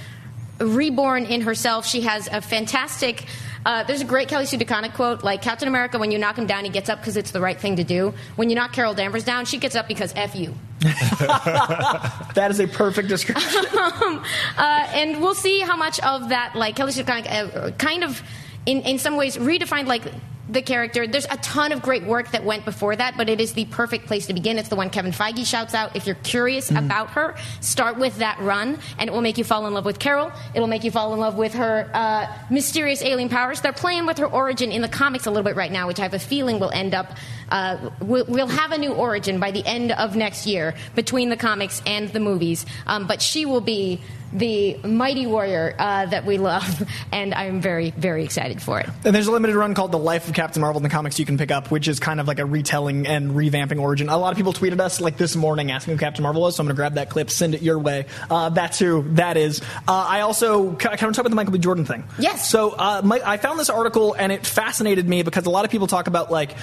[0.60, 1.86] reborn in herself.
[1.86, 3.24] She has a fantastic.
[3.64, 6.46] Uh, there's a great Kelly Sue DeConnick quote, like Captain America, when you knock him
[6.46, 8.14] down, he gets up because it's the right thing to do.
[8.36, 10.54] When you knock Carol Danvers down, she gets up because F you.
[10.80, 13.66] that is a perfect description.
[13.78, 14.24] um,
[14.56, 18.22] uh, and we'll see how much of that, like Kelly Sue DeConnick, uh, kind of,
[18.66, 20.02] in, in some ways, redefined like
[20.48, 21.06] the character.
[21.06, 24.06] There's a ton of great work that went before that, but it is the perfect
[24.06, 24.58] place to begin.
[24.58, 25.94] It's the one Kevin Feige shouts out.
[25.94, 29.66] If you're curious about her, start with that run, and it will make you fall
[29.66, 30.32] in love with Carol.
[30.54, 33.60] It'll make you fall in love with her uh, mysterious alien powers.
[33.60, 36.02] They're playing with her origin in the comics a little bit right now, which I
[36.02, 37.12] have a feeling will end up.
[37.50, 41.36] Uh, we'll, we'll have a new origin by the end of next year between the
[41.36, 42.66] comics and the movies.
[42.86, 44.00] Um, but she will be
[44.32, 48.88] the mighty warrior uh, that we love, and I'm very, very excited for it.
[49.04, 51.26] And there's a limited run called The Life of Captain Marvel in the comics you
[51.26, 54.08] can pick up, which is kind of like a retelling and revamping origin.
[54.08, 56.62] A lot of people tweeted us like this morning asking who Captain Marvel was, so
[56.62, 58.06] I'm going to grab that clip, send it your way.
[58.30, 59.60] Uh, that's who that is.
[59.88, 61.58] Uh, I also kind of talk about the Michael B.
[61.58, 62.04] Jordan thing.
[62.18, 62.48] Yes.
[62.48, 65.70] So uh, my, I found this article and it fascinated me because a lot of
[65.70, 66.54] people talk about like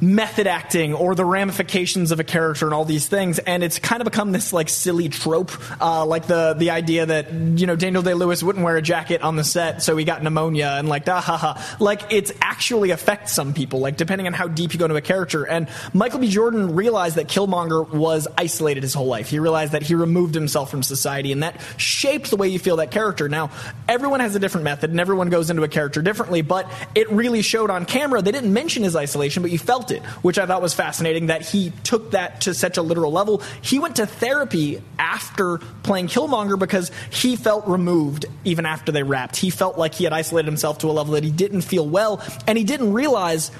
[0.00, 3.38] method acting or the ramifications of a character and all these things.
[3.38, 7.32] And it's kind of become this like silly trope uh, like the the idea that
[7.32, 10.22] you know Daniel Day Lewis wouldn't wear a jacket on the set so he got
[10.22, 11.76] pneumonia and like da ha ha.
[11.78, 15.00] Like it's actually affects some people like depending on how deep you go into a
[15.00, 15.44] character.
[15.44, 16.28] And Michael B.
[16.28, 19.28] Jordan realized that Killmonger was isolated his whole life.
[19.28, 22.76] He realized that he removed himself from society and that shaped the way you feel
[22.76, 23.28] that character.
[23.28, 23.50] Now
[23.88, 27.42] everyone has a different method and everyone goes into a character differently but it really
[27.42, 28.22] showed on camera.
[28.22, 29.89] They didn't mention his isolation but you felt
[30.22, 33.42] which I thought was fascinating that he took that to such a literal level.
[33.62, 39.36] He went to therapy after playing Killmonger because he felt removed even after they wrapped.
[39.36, 42.22] He felt like he had isolated himself to a level that he didn't feel well,
[42.46, 43.50] and he didn't realize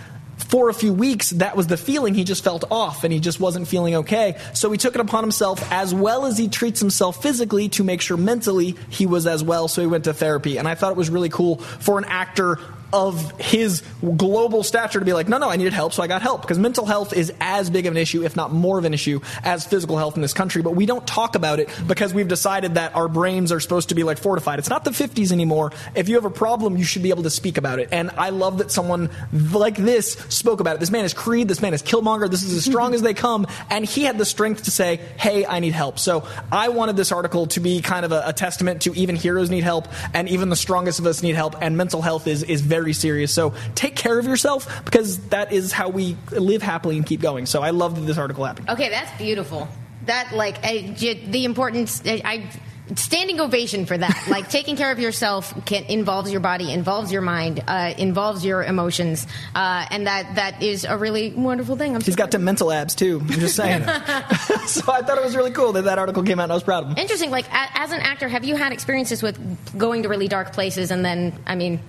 [0.48, 3.38] for a few weeks that was the feeling he just felt off and he just
[3.40, 7.22] wasn't feeling okay so he took it upon himself as well as he treats himself
[7.22, 10.66] physically to make sure mentally he was as well so he went to therapy and
[10.66, 12.58] i thought it was really cool for an actor
[12.92, 13.82] of his
[14.16, 16.42] global stature to be like, no, no, I needed help, so I got help.
[16.42, 19.20] Because mental health is as big of an issue, if not more of an issue,
[19.44, 20.62] as physical health in this country.
[20.62, 23.94] But we don't talk about it because we've decided that our brains are supposed to
[23.94, 24.58] be like fortified.
[24.58, 25.72] It's not the 50s anymore.
[25.94, 27.88] If you have a problem, you should be able to speak about it.
[27.92, 29.10] And I love that someone
[29.52, 30.80] like this spoke about it.
[30.80, 31.48] This man is Creed.
[31.48, 32.30] This man is Killmonger.
[32.30, 33.46] This is as strong as they come.
[33.68, 35.98] And he had the strength to say, hey, I need help.
[35.98, 39.50] So I wanted this article to be kind of a, a testament to even heroes
[39.50, 41.60] need help and even the strongest of us need help.
[41.60, 43.32] And mental health is, is very serious.
[43.32, 47.46] So take care of yourself because that is how we live happily and keep going.
[47.46, 48.68] So I love that this article happened.
[48.70, 49.68] Okay, that's beautiful.
[50.06, 52.02] That like I, j- the importance.
[52.04, 52.50] I, I
[52.96, 54.26] standing ovation for that.
[54.28, 58.62] like taking care of yourself can, involves your body, involves your mind, uh, involves your
[58.64, 61.94] emotions, uh, and that that is a really wonderful thing.
[61.94, 63.20] I'm He's got them mental abs too.
[63.20, 63.82] I'm just saying.
[64.66, 66.44] so I thought it was really cool that that article came out.
[66.44, 66.98] and I was proud of him.
[66.98, 67.30] Interesting.
[67.30, 69.38] Like a, as an actor, have you had experiences with
[69.78, 71.80] going to really dark places and then, I mean,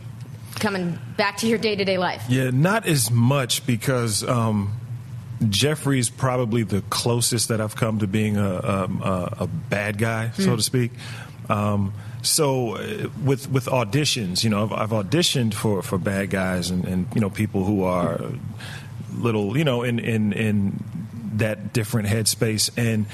[0.61, 2.23] coming back to your day to day life?
[2.29, 4.71] Yeah, not as much because um,
[5.49, 10.31] Geoffrey's probably the closest that I've come to being a, a, a, a bad guy,
[10.31, 10.55] so Hmm.
[10.55, 10.91] to speak.
[11.49, 16.69] Um, so uh, with with auditions, you know, I've, I've auditioned for, for bad guys
[16.69, 18.21] and, and you know people who are
[19.13, 20.83] little, you know, in in in
[21.37, 23.05] that different headspace and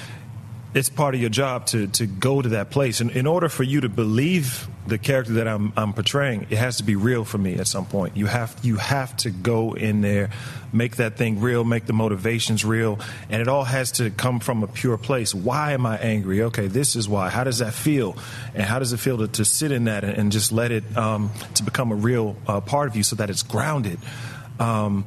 [0.73, 2.99] it's part of your job to, to go to that place.
[2.99, 6.77] And in order for you to believe the character that I'm, I'm portraying, it has
[6.77, 8.15] to be real for me at some point.
[8.17, 10.29] You have you have to go in there,
[10.71, 12.99] make that thing real, make the motivations real,
[13.29, 15.33] and it all has to come from a pure place.
[15.33, 16.43] Why am I angry?
[16.43, 17.29] Okay, this is why.
[17.29, 18.17] How does that feel?
[18.53, 20.83] And how does it feel to, to sit in that and, and just let it
[20.97, 23.99] um, to become a real uh, part of you so that it's grounded?
[24.59, 25.05] Um,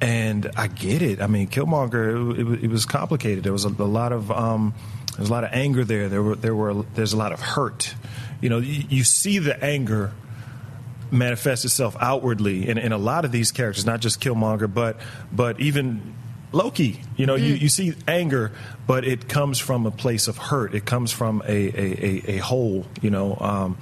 [0.00, 1.20] and I get it.
[1.20, 3.44] I mean, Killmonger, it, it, it was complicated.
[3.44, 4.74] There was a, a lot of um,
[5.20, 6.08] there's a lot of anger there.
[6.08, 7.94] There were there were there's a lot of hurt.
[8.40, 10.12] You know, you, you see the anger
[11.10, 14.98] manifest itself outwardly in, in a lot of these characters, not just Killmonger, but
[15.30, 16.14] but even
[16.52, 17.02] Loki.
[17.18, 18.52] You know, you, you see anger,
[18.86, 20.74] but it comes from a place of hurt.
[20.74, 22.86] It comes from a a, a, a hole.
[23.02, 23.76] You know, um,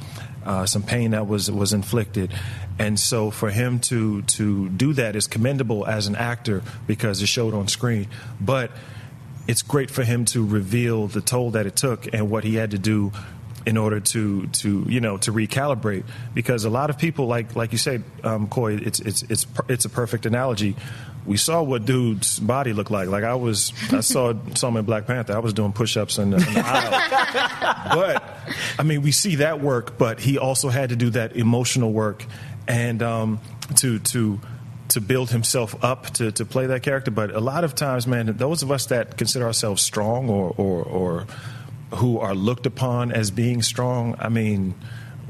[0.44, 2.34] uh, some pain that was was inflicted,
[2.80, 7.26] and so for him to to do that is commendable as an actor because it
[7.26, 8.08] showed on screen,
[8.40, 8.72] but
[9.48, 12.70] it's great for him to reveal the toll that it took and what he had
[12.72, 13.10] to do
[13.66, 16.04] in order to to you know to recalibrate.
[16.34, 19.84] Because a lot of people like like you said um, Coy it's it's it's it's
[19.86, 20.76] a perfect analogy.
[21.26, 23.08] We saw what dude's body looked like.
[23.08, 25.34] Like I was I saw him in Black Panther.
[25.34, 27.94] I was doing push-ups in the, in the aisle.
[27.94, 28.22] But
[28.78, 32.24] I mean we see that work but he also had to do that emotional work.
[32.66, 33.40] And um,
[33.76, 34.40] to to
[34.88, 37.10] to build himself up to, to play that character.
[37.10, 40.82] But a lot of times, man, those of us that consider ourselves strong or, or,
[40.82, 41.26] or
[41.96, 44.74] who are looked upon as being strong, I mean,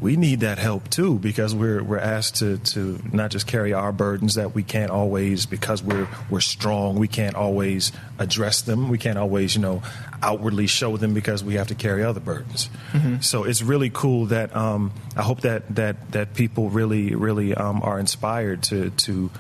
[0.01, 3.93] we need that help too because we're we're asked to, to not just carry our
[3.93, 8.89] burdens that we can't always because we're we're strong we can't always address them.
[8.89, 9.83] We can't always you know
[10.23, 12.69] outwardly show them because we have to carry other burdens.
[12.93, 13.23] Mhm.
[13.23, 17.83] so it's really cool that um, I hope that that that people really really um,
[17.83, 19.31] are inspired to to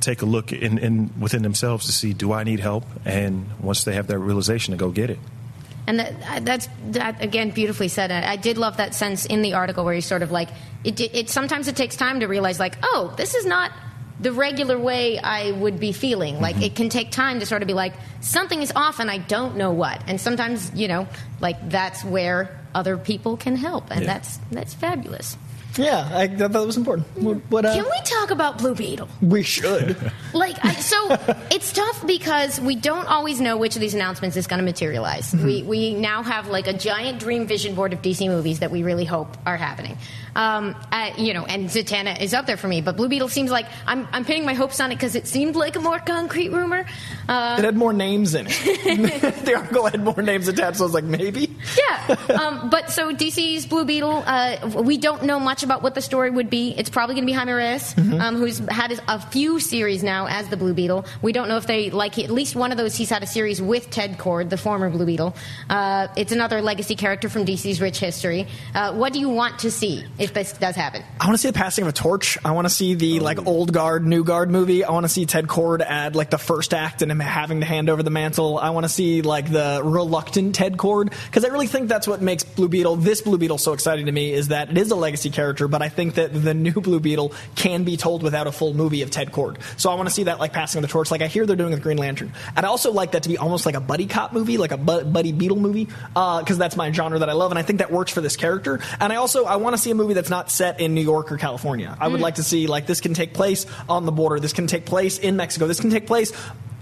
[0.00, 2.84] take a look in, in within themselves to see do I need help?
[3.04, 5.18] And once they have that realization to go get it
[5.90, 8.12] And that, that's that again beautifully said.
[8.12, 10.48] I, I did love that sense in the article where you sort of like
[10.84, 11.28] it, it.
[11.28, 13.72] Sometimes it takes time to realize like, oh, this is not
[14.20, 16.40] the regular way I would be feeling.
[16.40, 16.62] Like mm-hmm.
[16.62, 19.56] it can take time to sort of be like something is off and I don't
[19.56, 20.00] know what.
[20.06, 21.08] And sometimes you know,
[21.40, 24.06] like that's where other people can help, and Yeah.
[24.06, 25.36] that's that's fabulous.
[25.80, 27.06] Yeah, I, I thought that was important.
[27.16, 29.08] What, what, uh, Can we talk about Blue Beetle?
[29.22, 29.96] we should.
[30.32, 30.96] Like, I, so
[31.50, 35.34] it's tough because we don't always know which of these announcements is going to materialize.
[35.34, 35.44] Mhm.
[35.44, 38.84] We, we now have like a giant dream vision board of DC movies that we
[38.84, 39.98] really hope are happening.
[40.36, 43.50] Um, uh, you know, and Zatanna is up there for me, but Blue Beetle seems
[43.50, 46.50] like I'm, I'm pinning my hopes on it because it seemed like a more concrete
[46.50, 46.86] rumor.
[47.28, 49.44] Uh, it had more names in it.
[49.44, 51.56] the article had more names attached, so I was like, maybe?
[51.76, 52.16] yeah.
[52.40, 56.30] Um, but so DC's Blue Beetle, uh, we don't know much about what the story
[56.30, 56.74] would be.
[56.76, 58.20] It's probably going to be Jaime Reyes, Mhm.
[58.20, 61.04] um, who's had his- a few series now as the Blue Beetle.
[61.22, 62.96] We don't know if they like at least one of those.
[62.96, 65.34] He's had a series with Ted Kord, the former Blue Beetle.
[65.68, 68.46] Uh, it's another legacy character from DC's rich history.
[68.74, 71.02] Uh, what do you want to see if this does happen?
[71.20, 72.36] I want to see the passing of a torch.
[72.44, 74.84] I want to see the like old guard, new guard movie.
[74.84, 77.66] I want to see Ted Kord add like the first act and him having to
[77.66, 78.58] hand over the mantle.
[78.58, 82.22] I want to see like the reluctant Ted Kord because I really think that's what
[82.22, 84.96] makes Blue Beetle this Blue Beetle so exciting to me is that it is a
[84.96, 88.46] legacy character character, but I think that the new Blue Beetle can be told without
[88.46, 89.56] a full movie of Ted Kord.
[89.76, 91.56] So I want to see that like passing of the torch, like I hear they're
[91.56, 92.32] doing with Green Lantern.
[92.56, 94.76] And I also like that to be almost like a buddy cop movie, like a
[94.76, 97.90] bu- buddy Beetle movie, because that's my genre that I love, and I think that
[97.90, 98.78] works for this character.
[99.00, 101.32] And I also I want to see a movie that's not set in New York
[101.32, 101.96] or California.
[101.98, 102.22] I would Mm.
[102.22, 105.18] like to see like this can take place on the border, this can take place
[105.18, 106.32] in Mexico, this can take place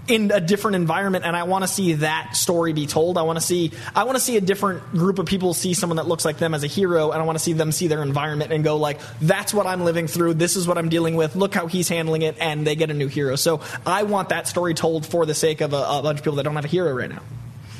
[0.09, 3.17] in a different environment and I want to see that story be told.
[3.17, 5.97] I want to see I want to see a different group of people see someone
[5.97, 8.01] that looks like them as a hero and I want to see them see their
[8.01, 10.33] environment and go like that's what I'm living through.
[10.33, 11.35] This is what I'm dealing with.
[11.35, 13.35] Look how he's handling it and they get a new hero.
[13.35, 16.37] So I want that story told for the sake of a, a bunch of people
[16.37, 17.21] that don't have a hero right now.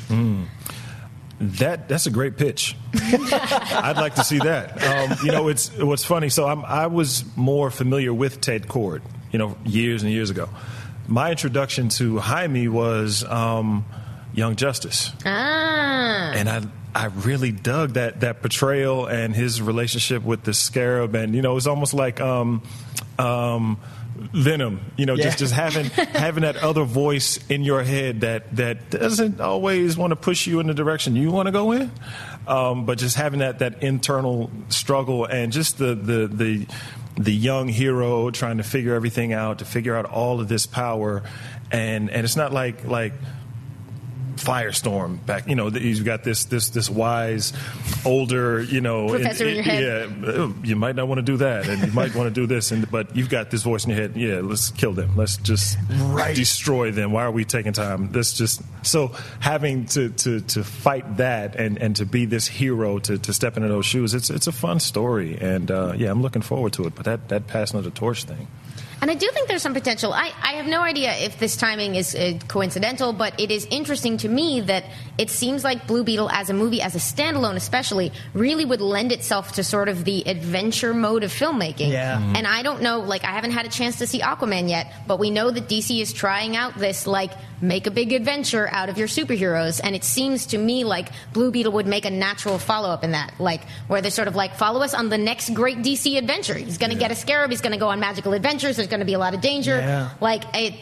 [0.08, 0.46] Mm.
[1.40, 2.76] That that's a great pitch.
[2.94, 4.82] I'd like to see that.
[4.82, 6.28] Um, you know, it's what's funny.
[6.28, 9.00] So I'm, I was more familiar with Ted Kord,
[9.32, 10.50] you know, years and years ago.
[11.10, 13.84] My introduction to Jaime was um,
[14.32, 16.32] Young Justice, Ah.
[16.34, 16.62] and I
[16.94, 21.50] I really dug that that portrayal and his relationship with the Scarab, and you know,
[21.52, 22.20] it was almost like.
[22.20, 22.62] Um,
[23.18, 23.78] um,
[24.34, 25.24] Venom, you know, Yeah.
[25.24, 30.10] just just having having that other voice in your head that that doesn't always want
[30.10, 31.90] to push you in the direction you want to go in,
[32.46, 36.66] um, but just having that that internal struggle and just the the the
[37.20, 41.22] the young hero trying to figure everything out, to figure out all of this power,
[41.70, 43.12] and and it's not like like
[44.40, 45.48] Firestorm back.
[45.48, 47.52] You know, you've got this this this wise,
[48.04, 49.82] older, you know, Professor in your head.
[50.22, 52.46] yeah, uh, you might not want to do that, and you might want to do
[52.46, 54.16] this, and but you've got this voice in your head.
[54.16, 55.14] Yeah, let's kill them.
[55.16, 55.78] Let's just
[56.34, 57.12] destroy them.
[57.12, 58.10] Why are we taking time?
[58.12, 59.08] Let's just so
[59.40, 63.56] having to to to fight that and and to be this hero to to step
[63.56, 64.14] into those shoes.
[64.14, 66.94] It's it's a fun story, and uh, yeah, I'm looking forward to it.
[66.94, 68.48] But that that passing of the torch thing.
[69.02, 70.12] And I do think there's some potential.
[70.12, 74.18] I, I have no idea if this timing is uh, coincidental, but it is interesting
[74.18, 74.84] to me that
[75.16, 79.10] it seems like Blue Beetle as a movie, as a standalone especially, really would lend
[79.10, 81.90] itself to sort of the adventure mode of filmmaking.
[81.90, 82.18] Yeah.
[82.18, 82.36] Mhm.
[82.36, 85.18] And I don't know, like, I haven't had a chance to see Aquaman yet, but
[85.18, 88.98] we know that DC is trying out this, like, make a big adventure out of
[88.98, 89.80] your superheroes.
[89.82, 93.12] And it seems to me like Blue Beetle would make a natural follow up in
[93.12, 96.54] that, like, where they're sort of like, follow us on the next great DC adventure.
[96.54, 99.00] He's going to get a scarab, he's going to go on magical adventures, there's going
[99.00, 99.76] to be a lot of danger.
[99.76, 100.10] Yeah.
[100.20, 100.74] Like, it.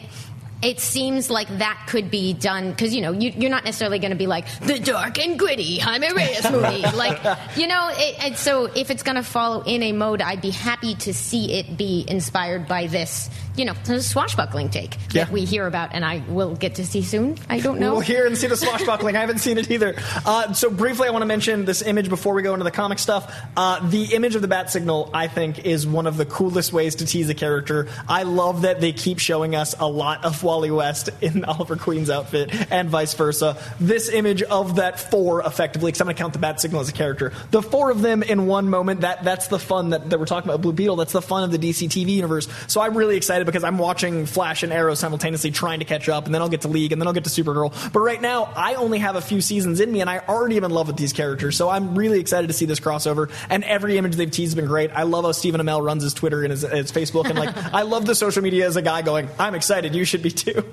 [0.61, 4.11] It seems like that could be done because you know you, you're not necessarily going
[4.11, 7.17] to be like the dark and gritty Jaime Reyes movie, like
[7.55, 7.89] you know.
[7.93, 11.53] It, so if it's going to follow in a mode, I'd be happy to see
[11.53, 15.25] it be inspired by this, you know, the swashbuckling take Yeah.
[15.25, 17.37] that we hear about, and I will get to see soon.
[17.49, 17.91] I don't know.
[17.91, 19.17] We'll hear and see the swashbuckling.
[19.17, 19.95] I haven't seen it either.
[20.25, 22.99] Uh, so briefly, I want to mention this image before we go into the comic
[22.99, 23.35] stuff.
[23.57, 26.95] Uh, the image of the bat signal, I think, is one of the coolest ways
[26.95, 27.87] to tease a character.
[28.07, 32.09] I love that they keep showing us a lot of Wally West in Oliver Queen's
[32.09, 33.57] outfit and vice versa.
[33.81, 36.87] This image of that four, effectively, because I'm going to count the bat signal as
[36.87, 37.33] a character.
[37.51, 39.01] The four of them in one moment.
[39.01, 40.61] That that's the fun that, that we're talking about.
[40.61, 40.95] Blue Beetle.
[40.95, 42.47] That's the fun of the DC TV universe.
[42.67, 46.25] So I'm really excited because I'm watching Flash and Arrow simultaneously trying to catch up,
[46.25, 47.71] and then I'll get to League, and then I'll get to Supergirl.
[47.91, 50.63] But right now, I only have a few seasons in me, and I already am
[50.63, 51.57] in love with these characters.
[51.57, 53.31] So I'm really excited to see this crossover.
[53.49, 54.91] And every image they've teased has been great.
[54.91, 57.81] I love how Stephen Amell runs his Twitter and his, his Facebook, and like I
[57.81, 59.95] love the social media as a guy going, "I'm excited.
[59.95, 60.63] You should be too."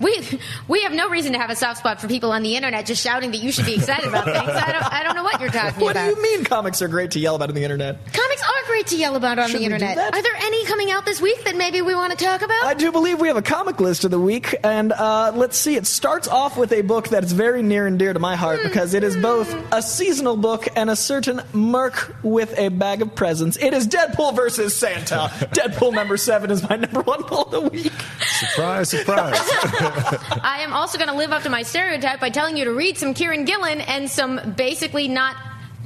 [0.00, 2.86] We we have no reason to have a soft spot for people on the internet
[2.86, 4.36] just shouting that you should be excited about things.
[4.48, 6.06] I don't I don't know what you're talking What about.
[6.08, 7.98] What do you mean comics are great to yell about on the internet?
[8.12, 9.96] Comics are great to yell about on Should the we do internet.
[9.96, 10.14] that?
[10.14, 12.64] Are there any coming out this week that maybe we want to talk about?
[12.64, 15.76] I do believe we have a comic list of the week, and uh, let's see.
[15.76, 18.94] It starts off with a book that's very near and dear to my heart because
[18.94, 23.56] it is both a seasonal book and a certain mark with a bag of presents.
[23.58, 25.30] It is Deadpool versus Santa.
[25.54, 27.92] Deadpool number seven is my number one pull of the week.
[28.20, 29.38] Surprise, surprise.
[30.42, 32.96] I am also going to live up to my stereotype by telling you to read
[32.96, 35.36] some Kieron Gillen and some basically not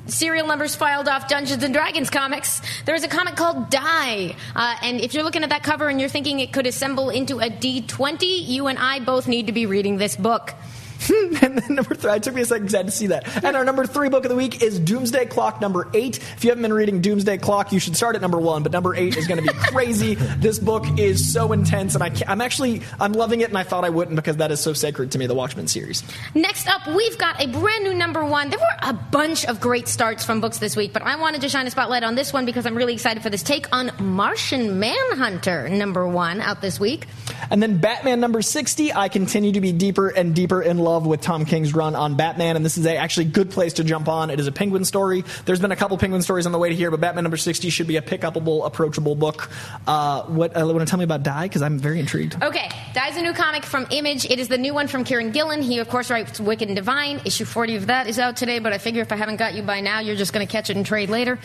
[0.07, 2.63] serial numbers filed off Dungeons and Dragons comics.
[2.85, 6.09] There's a comic called Die, uh, and if you're looking at that cover and you're
[6.09, 9.99] thinking it could assemble into a D20, you and I both need to be reading
[9.99, 10.55] this book.
[11.43, 13.45] and then number three, it took me a second 'cause I had to see that.
[13.45, 16.19] And our number three book of the week is Doomsday Clock number eight.
[16.19, 18.95] If you haven't been reading Doomsday Clock, you should start at number one, but number
[18.95, 20.15] eight is going to be crazy.
[20.15, 23.63] this book is so intense, and I can't, I'm actually I'm loving it, and I
[23.63, 26.03] thought I wouldn't because that is so sacred to me, the Watchmen series.
[26.35, 28.51] Next up, we've got a brand new number one.
[28.51, 31.49] There were a bunch of great starts from books this week, but I wanted to
[31.49, 34.81] shine a spotlight on this one because I'm really excited for this take on Martian
[34.81, 37.07] Manhunter, number one, out this week.
[37.51, 41.21] And then Batman number 60, I continue to be deeper and deeper in love with
[41.21, 44.31] Tom King's run on Batman, and this is a actually good place to jump on.
[44.31, 45.25] It is a Penguin story.
[45.45, 47.71] There's been a couple Penguin stories on the way to here, but Batman number 60
[47.71, 49.51] should be a pick upable, approachable book.
[49.87, 51.45] Uh, what uh, want to tell me about Die?
[51.45, 52.43] Because I'm very intrigued.
[52.43, 54.25] Okay, Die's a new comic from Image.
[54.25, 55.63] It is the new one from Kieron Gillen.
[55.63, 57.21] He, of course, writes Wicked and Divine.
[57.25, 59.63] Issue 40 of that is out today, but I figure if I haven't got you
[59.63, 61.39] by now, you're just going to catch it and trade later.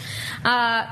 [0.44, 0.86] Uh,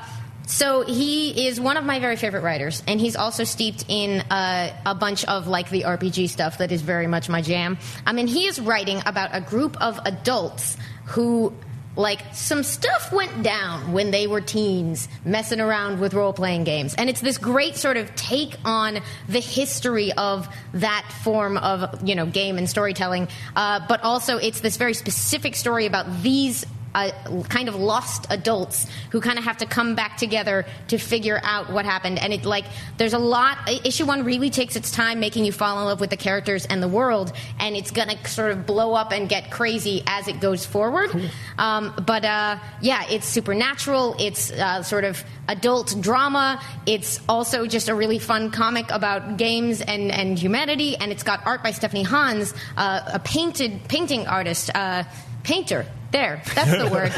[0.52, 4.76] so he is one of my very favorite writers, and he's also steeped in uh,
[4.86, 7.78] a bunch of like the RPG stuff that is very much my jam.
[8.06, 10.76] I mean, he is writing about a group of adults
[11.06, 11.54] who
[11.95, 17.10] like some stuff went down when they were teens messing around with role-playing games and
[17.10, 22.26] it's this great sort of take on the history of that form of you know
[22.26, 23.28] game and storytelling
[23.58, 27.12] uh, but also it's this very specific story about these uh,
[27.50, 31.72] kind of lost adults who kind of have to come back together to figure out
[31.72, 32.20] what happened.
[32.20, 32.66] And it like
[32.98, 33.58] there's a lot.
[33.86, 36.82] Issue one really takes its time making you fall in love with the characters and
[36.82, 40.66] the world, and it's gonna sort of blow up and get crazy as it goes
[40.66, 41.10] forward.
[41.10, 41.26] Cool.
[41.58, 44.16] Um, but uh, yeah, it's supernatural.
[44.20, 46.62] It's uh, sort of adult drama.
[46.86, 51.46] It's also just a really fun comic about games and, and humanity, and it's got
[51.46, 55.04] art by Stephanie Hans, uh, a painted painting artist, uh,
[55.44, 57.12] painter there, that's the word.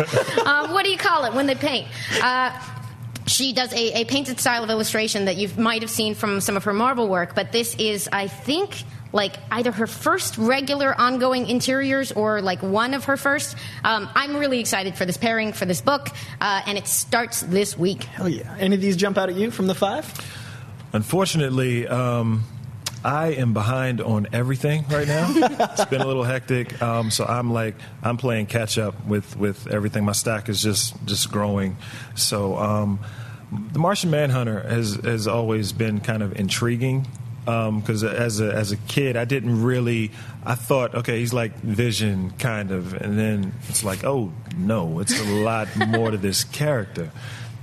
[0.45, 1.87] uh, what do you call it when they paint?
[2.21, 2.51] Uh,
[3.25, 6.57] she does a, a, painted style of illustration that you might have seen from some
[6.57, 8.83] of her Marvel work, but this is, I think,
[9.13, 13.55] like either her first regular ongoing interiors or like one of her first.
[13.83, 16.09] Um, I'm really excited for this pairing for this book,
[16.41, 18.03] uh, and it starts this week.
[18.03, 18.55] Hell yeah!
[18.59, 20.11] Any of these jump out at you from the five?
[20.91, 22.43] Unfortunately, um,
[23.03, 25.27] I am behind on everything right now.
[25.71, 29.67] it's been a little hectic, um, so I'm like I'm playing catch up with with
[29.67, 30.05] everything.
[30.05, 31.77] My stack is just just growing.
[32.15, 32.99] So um,
[33.71, 37.05] the Martian Manhunter has has always been kind of intriguing
[37.45, 40.11] because um, as a as a kid, I didn't really.
[40.45, 45.19] I thought, okay, he's like Vision, kind of, and then it's like, oh no, it's
[45.19, 47.11] a lot more to this character.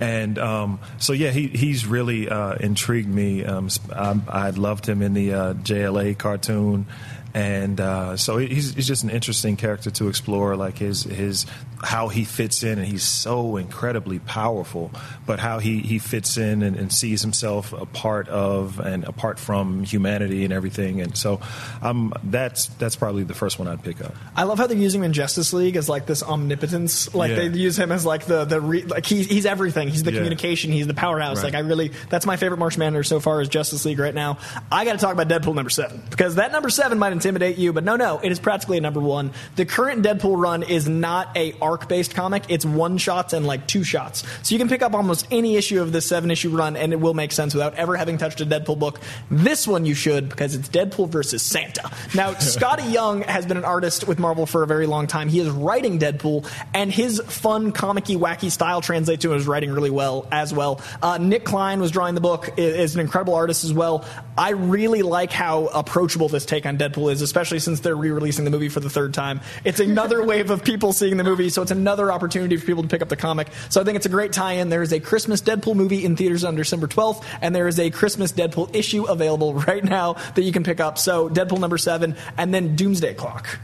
[0.01, 3.45] And um, so, yeah, he, he's really uh, intrigued me.
[3.45, 6.87] Um, I, I loved him in the uh, JLA cartoon
[7.33, 11.47] and uh, so he's, he's just an interesting character to explore, like his his
[11.83, 14.91] how he fits in, and he's so incredibly powerful.
[15.26, 19.39] But how he, he fits in and, and sees himself a part of and apart
[19.39, 21.41] from humanity and everything, and so
[21.83, 24.14] um, that's that's probably the first one I'd pick up.
[24.37, 27.49] I love how they're using him in Justice League as like this omnipotence, like yeah.
[27.49, 29.89] they use him as like the the re, like he's he's everything.
[29.89, 30.18] He's the yeah.
[30.18, 30.72] communication.
[30.72, 31.39] He's the powerhouse.
[31.39, 31.45] Right.
[31.45, 34.39] Like I really that's my favorite Martian Manhunter so far is Justice League right now.
[34.70, 37.72] I got to talk about Deadpool number seven because that number seven might intimidate you,
[37.72, 39.33] but no, no, it is practically a number one.
[39.57, 43.66] The current Deadpool run is not a arc based comic; it's one shots and like
[43.66, 44.25] two shots.
[44.43, 47.01] So you can pick up almost any issue of this seven issue run, and it
[47.01, 49.01] will make sense without ever having touched a Deadpool book.
[49.31, 51.91] This one you should because it's Deadpool versus Santa.
[52.14, 55.29] Now, Skottie Young has been an artist with Marvel for a very long time.
[55.29, 59.91] He is writing Deadpool, and his fun, comicky, wacky style translates to his writing really
[59.91, 60.81] well as well.
[61.03, 64.05] Uh, Nic Klein was drawing the book; is an incredible artist as well.
[64.37, 68.51] I really like how approachable this take on Deadpool is, especially since they're re-releasing the
[68.51, 69.41] movie for the third time.
[69.64, 72.89] It's another wave of people seeing the movie, so it's another opportunity for people to
[72.89, 73.49] pick up the comic.
[73.69, 74.69] So I think it's a great tie-in.
[74.69, 77.91] There is a Christmas Deadpool movie in theaters on December 12th, and there is a
[77.91, 80.99] Christmas Deadpool issue available right now that you can pick up.
[80.99, 83.59] So Deadpool number seven, and then Doomsday Clock.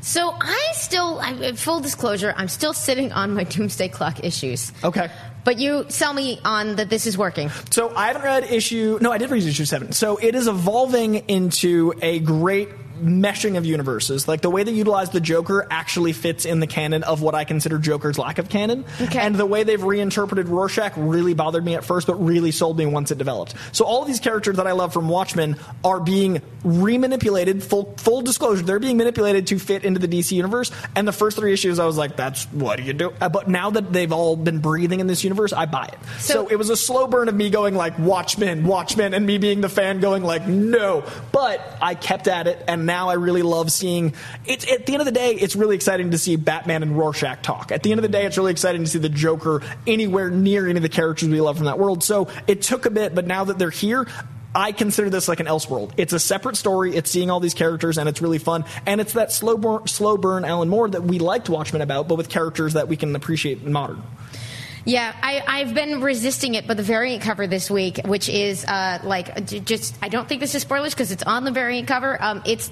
[0.00, 4.72] So I still, I, full disclosure, I'm still sitting on my Doomsday Clock issues.
[4.84, 5.10] Okay.
[5.42, 7.50] But you sell me on that this is working.
[7.70, 8.98] So I haven't read issue.
[9.00, 9.92] No, I did read issue seven.
[9.92, 12.68] So it is evolving into a great
[13.02, 14.28] meshing of universes.
[14.28, 17.44] Like the way they utilize the Joker actually fits in the canon of what I
[17.44, 18.84] consider Joker's lack of canon.
[19.00, 19.18] Okay.
[19.18, 22.86] And the way they've reinterpreted Rorschach really bothered me at first, but really sold me
[22.86, 23.54] once it developed.
[23.72, 27.62] So all these characters that I love from Watchmen are being remanipulated.
[27.62, 30.70] Full full disclosure, they're being manipulated to fit into the DC universe.
[30.94, 33.48] And the first three issues, I was like, "That's what do you do?" Uh, but
[33.48, 35.98] now that they've all been breathing in this universe, I buy it.
[36.18, 39.38] So, so it was a slow burn of me going like Watchmen, Watchmen, and me
[39.38, 43.42] being the fan going like, "No." But I kept at it and now I really
[43.42, 44.14] love seeing.
[44.46, 47.42] It's at the end of the day, it's really exciting to see Batman and Rorschach
[47.42, 47.72] talk.
[47.72, 50.68] At the end of the day, it's really exciting to see the Joker anywhere near
[50.68, 52.02] any of the characters we love from that world.
[52.02, 54.06] So it took a bit, but now that they're here,
[54.54, 55.92] I consider this like an Elseworld.
[55.98, 56.96] It's a separate story.
[56.96, 58.64] It's seeing all these characters, and it's really fun.
[58.86, 62.16] And it's that slow burn, slow burn Alan Moore that we liked Watchmen about, but
[62.16, 64.02] with characters that we can appreciate in modern.
[64.86, 69.00] Yeah, I, have been resisting it, but the variant cover this week, which is uh,
[69.02, 72.22] like just, I don't think this is spoilers because it's on the variant cover.
[72.22, 72.70] Um, it's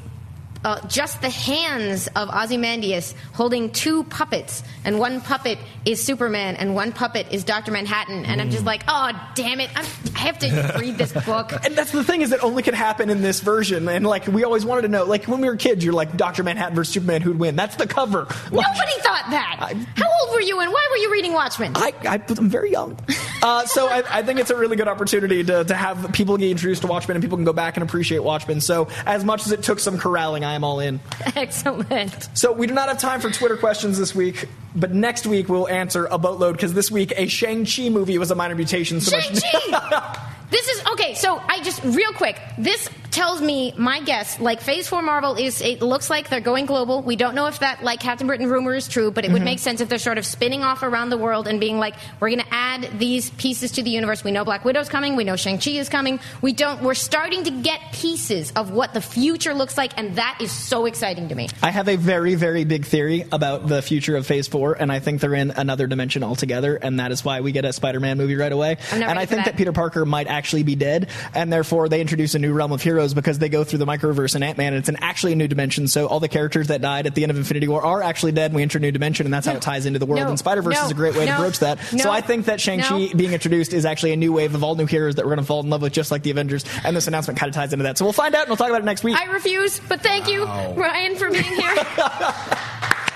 [0.65, 6.75] uh, just the hands of Ozymandias holding two puppets, and one puppet is Superman, and
[6.75, 9.85] one puppet is Doctor Manhattan, and I'm just like, oh damn it, I'm,
[10.17, 11.53] I have to read this book.
[11.65, 13.89] And that's the thing is it only can happen in this version.
[13.89, 16.43] And like we always wanted to know, like when we were kids, you're like Doctor
[16.43, 17.57] Manhattan versus Superman, who'd win?
[17.57, 18.27] That's the cover.
[18.51, 19.73] Nobody thought that.
[19.97, 21.73] How old were you, and why were you reading Watchmen?
[21.75, 22.99] I, I, I'm very young.
[23.43, 26.51] Uh, so I, I think it's a really good opportunity to, to have people get
[26.51, 28.61] introduced to Watchmen and people can go back and appreciate Watchmen.
[28.61, 31.00] So as much as it took some corralling, I am all in.
[31.36, 32.28] Excellent.
[32.34, 35.68] So we do not have time for Twitter questions this week, but next week we'll
[35.68, 39.00] answer a boatload because this week a Shang-Chi movie was a minor mutation.
[39.00, 40.30] So Shang-Chi!
[40.50, 41.14] This is okay.
[41.14, 42.40] So I just real quick.
[42.57, 44.39] This tells me my guess.
[44.41, 45.61] Like Phase Four Marvel is.
[45.62, 47.01] It looks like they're going global.
[47.03, 49.45] We don't know if that like Captain Britain rumor is true, but it would Mm-hmm.
[49.45, 52.28] make sense if they're sort of spinning off around the world and being like, we're
[52.31, 54.24] going to add these pieces to the universe.
[54.24, 55.16] We know Black Widow's coming.
[55.16, 56.19] We know Shang Chi is coming.
[56.43, 56.82] We don't.
[56.82, 60.86] We're starting to get pieces of what the future looks like, and that is so
[60.86, 61.49] exciting to me.
[61.62, 64.99] I have a very, very big theory about the future of Phase 4, and I
[65.01, 68.16] think they're in another dimension altogether, and that is why we get a Spider Man
[68.16, 68.78] movie right away.
[68.93, 69.53] And I think that.
[69.53, 69.57] that.
[69.59, 73.03] Peter Parker might actually be dead, and therefore they introduce a new realm of heroes
[73.12, 75.48] because they go through the microverse and Ant Man, and it's an actually a new
[75.48, 75.89] dimension.
[75.89, 78.47] So all the characters that died at the end of Infinity War are actually dead,
[78.52, 80.22] and we enter a new dimension, and that's how it ties into the world.
[80.22, 80.28] No.
[80.28, 80.85] and Spider Verse No.
[80.86, 81.32] is a great way No.
[81.32, 81.78] to broach that.
[81.93, 81.98] No.
[82.05, 83.14] So I think that Shang-Chi No.
[83.14, 85.44] being introduced is actually a new wave of all new heroes that we're going to
[85.47, 87.82] fall in love with, just like the Avengers, and this announcement kind of ties into
[87.82, 87.98] that.
[87.98, 89.16] So we'll find out, and we'll talk about it next week.
[89.20, 91.74] I refuse, but thank you, Ryan, for being here.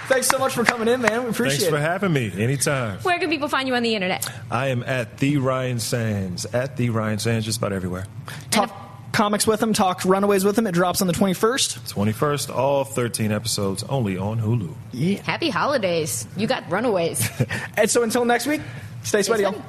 [0.08, 1.24] Thanks so much for coming in, man.
[1.24, 1.60] We appreciate it.
[1.70, 2.32] Thanks for having me.
[2.34, 2.98] Anytime.
[3.00, 4.26] Where can people find you on the internet?
[4.50, 6.46] I am at the Ryan Sands.
[6.46, 8.06] At the Ryan Sands, just about everywhere.
[8.50, 10.66] Talk comics with him, talk Runaways with him.
[10.66, 11.92] It drops on the 21st.
[11.92, 14.74] 21st, all 13 episodes only on Hulu.
[14.92, 15.22] Yeah.
[15.22, 16.26] Happy holidays.
[16.36, 17.28] You got Runaways.
[17.76, 18.60] and so until next week,
[19.02, 19.62] stay sweaty, y'all.